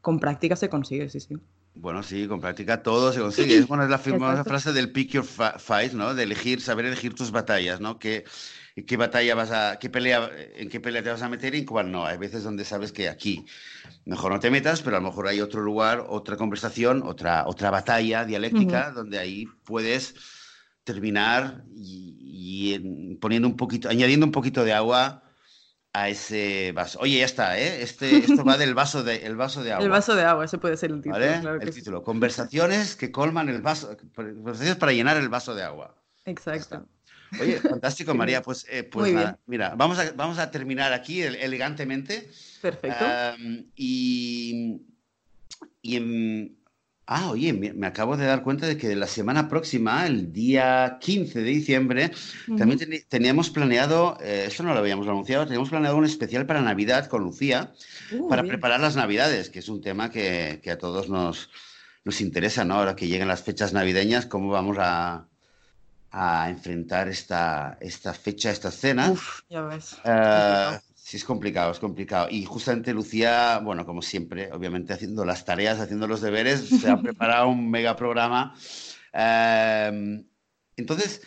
con 0.00 0.18
práctica 0.18 0.56
se 0.56 0.68
consigue, 0.68 1.08
sí, 1.08 1.20
sí. 1.20 1.38
Bueno, 1.74 2.02
sí, 2.02 2.28
con 2.28 2.40
práctica 2.40 2.82
todo 2.82 3.12
se 3.12 3.20
consigue. 3.20 3.56
Es, 3.56 3.66
bueno, 3.66 3.84
es 3.84 3.90
la 3.90 3.98
famosa 3.98 4.44
frase 4.44 4.72
del 4.72 4.92
pick 4.92 5.12
your 5.12 5.24
fight, 5.24 5.92
¿no? 5.94 6.14
De 6.14 6.24
elegir, 6.24 6.60
saber 6.60 6.84
elegir 6.84 7.14
tus 7.14 7.30
batallas, 7.30 7.80
¿no? 7.80 7.98
¿Qué, 7.98 8.24
qué 8.86 8.96
batalla 8.98 9.34
vas 9.34 9.50
a, 9.52 9.78
qué 9.78 9.88
pelea, 9.88 10.30
en 10.54 10.68
qué 10.68 10.80
pelea 10.80 11.02
te 11.02 11.10
vas 11.10 11.22
a 11.22 11.30
meter 11.30 11.54
y 11.54 11.60
en 11.60 11.64
cuál 11.64 11.90
no? 11.90 12.04
Hay 12.04 12.18
veces 12.18 12.44
donde 12.44 12.66
sabes 12.66 12.92
que 12.92 13.08
aquí 13.08 13.46
mejor 14.04 14.32
no 14.32 14.40
te 14.40 14.50
metas, 14.50 14.82
pero 14.82 14.96
a 14.96 15.00
lo 15.00 15.06
mejor 15.06 15.28
hay 15.28 15.40
otro 15.40 15.62
lugar, 15.62 16.04
otra 16.08 16.36
conversación, 16.36 17.02
otra, 17.06 17.46
otra 17.46 17.70
batalla 17.70 18.26
dialéctica 18.26 18.90
donde 18.90 19.18
ahí 19.18 19.46
puedes 19.64 20.14
terminar 20.84 21.64
y, 21.74 22.16
y 22.20 23.14
poniendo 23.16 23.48
un 23.48 23.56
poquito, 23.56 23.88
añadiendo 23.88 24.26
un 24.26 24.32
poquito 24.32 24.64
de 24.64 24.72
agua 24.72 25.22
a 25.92 26.08
ese 26.08 26.72
vaso. 26.72 26.98
Oye, 27.00 27.18
ya 27.18 27.24
está, 27.24 27.58
¿eh? 27.58 27.82
Este, 27.82 28.16
esto 28.16 28.44
va 28.44 28.56
del 28.58 28.74
vaso 28.74 29.02
de, 29.02 29.26
el 29.26 29.36
vaso 29.36 29.62
de 29.62 29.72
agua. 29.72 29.84
El 29.84 29.90
vaso 29.90 30.14
de 30.14 30.22
agua, 30.22 30.44
ese 30.44 30.58
puede 30.58 30.76
ser 30.76 30.90
el 30.90 31.02
título. 31.02 31.54
el 31.54 31.74
título. 31.74 32.02
Conversaciones 32.02 32.96
que 32.96 33.12
colman 33.12 33.48
el 33.48 33.60
vaso. 33.60 33.96
Conversaciones 34.14 34.76
para 34.76 34.92
llenar 34.92 35.16
el 35.16 35.28
vaso 35.28 35.54
de 35.54 35.62
agua. 35.62 35.94
Exacto. 36.24 36.86
Oye, 37.40 37.58
fantástico, 37.60 38.14
María. 38.14 38.42
Pues, 38.42 38.66
eh, 38.70 38.84
pues 38.84 39.12
nada, 39.12 39.38
mira, 39.46 39.74
vamos 39.76 39.98
a, 39.98 40.12
vamos 40.12 40.38
a 40.38 40.50
terminar 40.50 40.92
aquí 40.92 41.22
elegantemente. 41.22 42.30
Perfecto. 42.60 43.04
y, 43.76 44.82
y 45.82 45.96
en, 45.96 46.56
Ah, 47.14 47.28
oye, 47.30 47.52
me, 47.52 47.86
acabo 47.86 48.16
de 48.16 48.24
dar 48.24 48.42
cuenta 48.42 48.66
de 48.66 48.78
que 48.78 48.96
la 48.96 49.06
semana 49.06 49.46
próxima, 49.46 50.06
el 50.06 50.32
día 50.32 50.96
15 50.98 51.42
de 51.42 51.50
diciembre, 51.50 52.10
también 52.56 53.04
teníamos 53.06 53.50
planeado, 53.50 54.16
eh, 54.22 54.46
esto 54.48 54.62
no 54.62 54.72
lo 54.72 54.78
habíamos 54.78 55.06
anunciado, 55.06 55.44
teníamos 55.44 55.68
planeado 55.68 55.98
un 55.98 56.06
especial 56.06 56.46
para 56.46 56.62
Navidad 56.62 57.08
con 57.08 57.22
Lucía, 57.22 57.74
uh, 58.12 58.28
para 58.30 58.44
preparar 58.44 58.80
las 58.80 58.96
Navidades, 58.96 59.50
que 59.50 59.58
es 59.58 59.68
un 59.68 59.82
tema 59.82 60.10
que, 60.10 60.62
a 60.70 60.78
todos 60.78 61.10
nos, 61.10 61.50
nos, 62.02 62.22
interesa, 62.22 62.64
¿no? 62.64 62.76
Ahora 62.76 62.96
que 62.96 63.06
lleguen 63.06 63.28
las 63.28 63.42
fechas 63.42 63.74
navideñas, 63.74 64.24
¿cómo 64.24 64.48
vamos 64.48 64.78
a, 64.80 65.28
enfrentar 66.48 67.08
esta, 67.08 67.76
esta 67.78 68.14
fecha, 68.14 68.50
esta 68.50 68.70
cena? 68.70 69.10
Uf, 69.10 69.40
ya 69.50 69.60
ves. 69.62 69.96
Eh, 70.02 70.78
Sí, 71.12 71.18
es 71.18 71.26
complicado, 71.26 71.70
es 71.72 71.78
complicado. 71.78 72.28
Y 72.30 72.46
justamente 72.46 72.94
Lucía, 72.94 73.60
bueno, 73.62 73.84
como 73.84 74.00
siempre, 74.00 74.50
obviamente 74.50 74.94
haciendo 74.94 75.26
las 75.26 75.44
tareas, 75.44 75.78
haciendo 75.78 76.08
los 76.08 76.22
deberes, 76.22 76.66
se 76.66 76.88
ha 76.88 76.96
preparado 77.02 77.48
un 77.48 77.70
mega 77.70 77.96
programa. 77.96 78.54
Em, 79.12 80.24
entonces, 80.74 81.20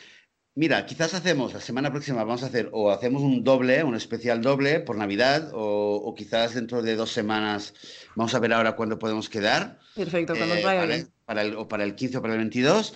Mira, 0.56 0.88
quizás 0.88 1.14
hacemos 1.14 1.54
la 1.54 1.60
semana 1.60 1.92
próxima, 1.92 2.24
vamos 2.24 2.42
a 2.42 2.48
hacer, 2.48 2.70
o 2.72 2.90
hacemos 2.90 3.22
un 3.22 3.44
doble, 3.44 3.84
un 3.84 3.94
especial 3.94 4.42
doble 4.42 4.80
por 4.80 4.96
Navidad, 4.96 5.52
o, 5.54 6.16
quizás 6.18 6.56
dentro 6.56 6.82
de 6.82 6.96
dos 6.96 7.12
semanas, 7.12 7.76
vamos 8.16 8.34
a 8.34 8.40
ver 8.40 8.54
ahora 8.54 8.76
cuándo 8.76 8.98
podemos 8.98 9.30
quedar. 9.30 9.80
Perfecto, 9.94 10.34
cuando 10.36 10.56
eh, 10.56 10.64
vaya 10.64 10.86
bien. 10.86 11.12
Para 11.26 11.44
el, 11.44 11.56
o 11.58 11.68
para 11.68 11.84
el 11.84 11.94
15 11.94 12.18
o 12.18 12.22
para 12.22 12.34
el 12.34 12.40
22. 12.40 12.94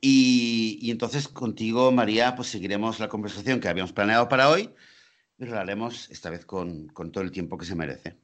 Y, 0.00 0.90
entonces 0.90 1.28
contigo, 1.28 1.90
María, 1.90 2.34
pues 2.36 2.48
seguiremos 2.48 3.00
la 3.00 3.08
conversación 3.08 3.60
que 3.60 3.68
habíamos 3.68 3.92
planeado 3.92 4.28
para 4.28 4.50
hoy, 4.50 4.70
pero 5.40 5.54
la 5.54 5.62
haremos 5.62 6.10
esta 6.10 6.28
vez 6.28 6.44
con 6.44 6.92
todo 6.92 7.24
el 7.24 7.30
tiempo 7.30 7.56
que 7.56 7.64
se 7.64 7.74
merece. 7.74 8.14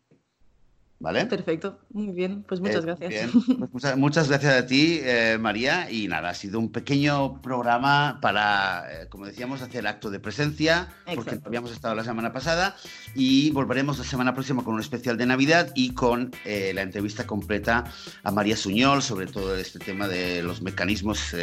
¿Vale? 0.98 1.26
Perfecto, 1.26 1.78
muy 1.90 2.12
bien, 2.12 2.42
pues 2.48 2.60
muchas 2.60 2.82
eh, 2.82 2.86
gracias. 2.86 3.30
Pues 3.70 3.96
muchas, 3.96 4.28
gracias 4.28 4.54
a 4.54 4.66
ti, 4.66 5.00
eh, 5.02 5.36
María. 5.38 5.90
Y 5.90 6.08
nada, 6.08 6.30
ha 6.30 6.34
sido 6.34 6.58
un 6.58 6.72
pequeño 6.72 7.42
programa 7.42 8.18
para, 8.22 8.84
eh, 8.90 9.08
como 9.08 9.26
decíamos, 9.26 9.60
hacer 9.60 9.86
acto 9.86 10.10
de 10.10 10.20
presencia, 10.20 10.88
porque 11.14 11.38
habíamos 11.44 11.70
estado 11.72 11.94
la 11.94 12.04
semana 12.04 12.32
pasada. 12.32 12.76
Y 13.14 13.50
volveremos 13.50 13.98
la 13.98 14.04
semana 14.04 14.32
próxima 14.32 14.64
con 14.64 14.74
un 14.74 14.80
especial 14.80 15.18
de 15.18 15.26
Navidad 15.26 15.70
y 15.74 15.92
con 15.92 16.30
la 16.44 16.82
entrevista 16.82 17.26
completa 17.26 17.84
a 18.22 18.30
María 18.30 18.56
Suñol 18.56 19.02
sobre 19.02 19.26
todo 19.26 19.56
este 19.56 19.78
tema 19.78 20.08
de 20.08 20.42
los 20.42 20.62
mecanismos 20.62 21.34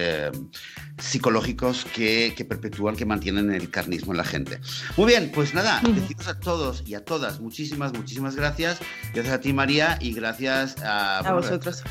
psicológicos 0.98 1.86
que, 1.86 2.34
que, 2.36 2.46
perpetúan, 2.46 2.96
que 2.96 3.06
mantienen 3.06 3.52
el 3.52 3.70
carnismo 3.70 4.13
en 4.13 4.18
la 4.18 4.24
gente. 4.24 4.60
Muy 4.98 5.08
bien, 5.08 5.32
pues 5.34 5.54
nada, 5.54 5.82
decimos 5.82 6.28
a 6.28 6.39
todos 6.39 6.84
y 6.86 6.96
a 6.96 7.04
todas 7.04 7.39
muchísimas, 7.39 7.94
muchísimas 7.94 8.36
gracias. 8.36 8.80
Gracias 9.13 9.34
a 9.34 9.42
ti, 9.43 9.53
María, 9.53 9.99
y 10.01 10.13
gracias 10.13 10.82
a, 10.82 11.19
a 11.19 11.34
vosotros. 11.34 11.84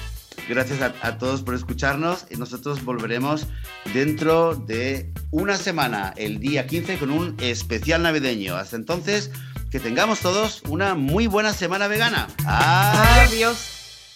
Gracias 0.48 0.80
a, 0.80 1.18
todos 1.18 1.42
por 1.42 1.54
escucharnos. 1.54 2.26
Y 2.30 2.36
nosotros 2.36 2.84
volveremos 2.84 3.46
dentro 3.94 4.56
de 4.56 5.12
una 5.30 5.56
semana, 5.56 6.12
el 6.16 6.40
día 6.40 6.66
15, 6.66 6.98
con 6.98 7.10
un 7.10 7.36
especial 7.38 8.02
navideño. 8.02 8.56
Hasta 8.56 8.76
entonces, 8.76 9.30
que 9.70 9.78
tengamos 9.78 10.20
todos 10.20 10.62
una 10.68 10.94
muy 10.94 11.26
buena 11.28 11.52
semana 11.52 11.86
vegana. 11.86 12.26
Adiós. 12.44 13.81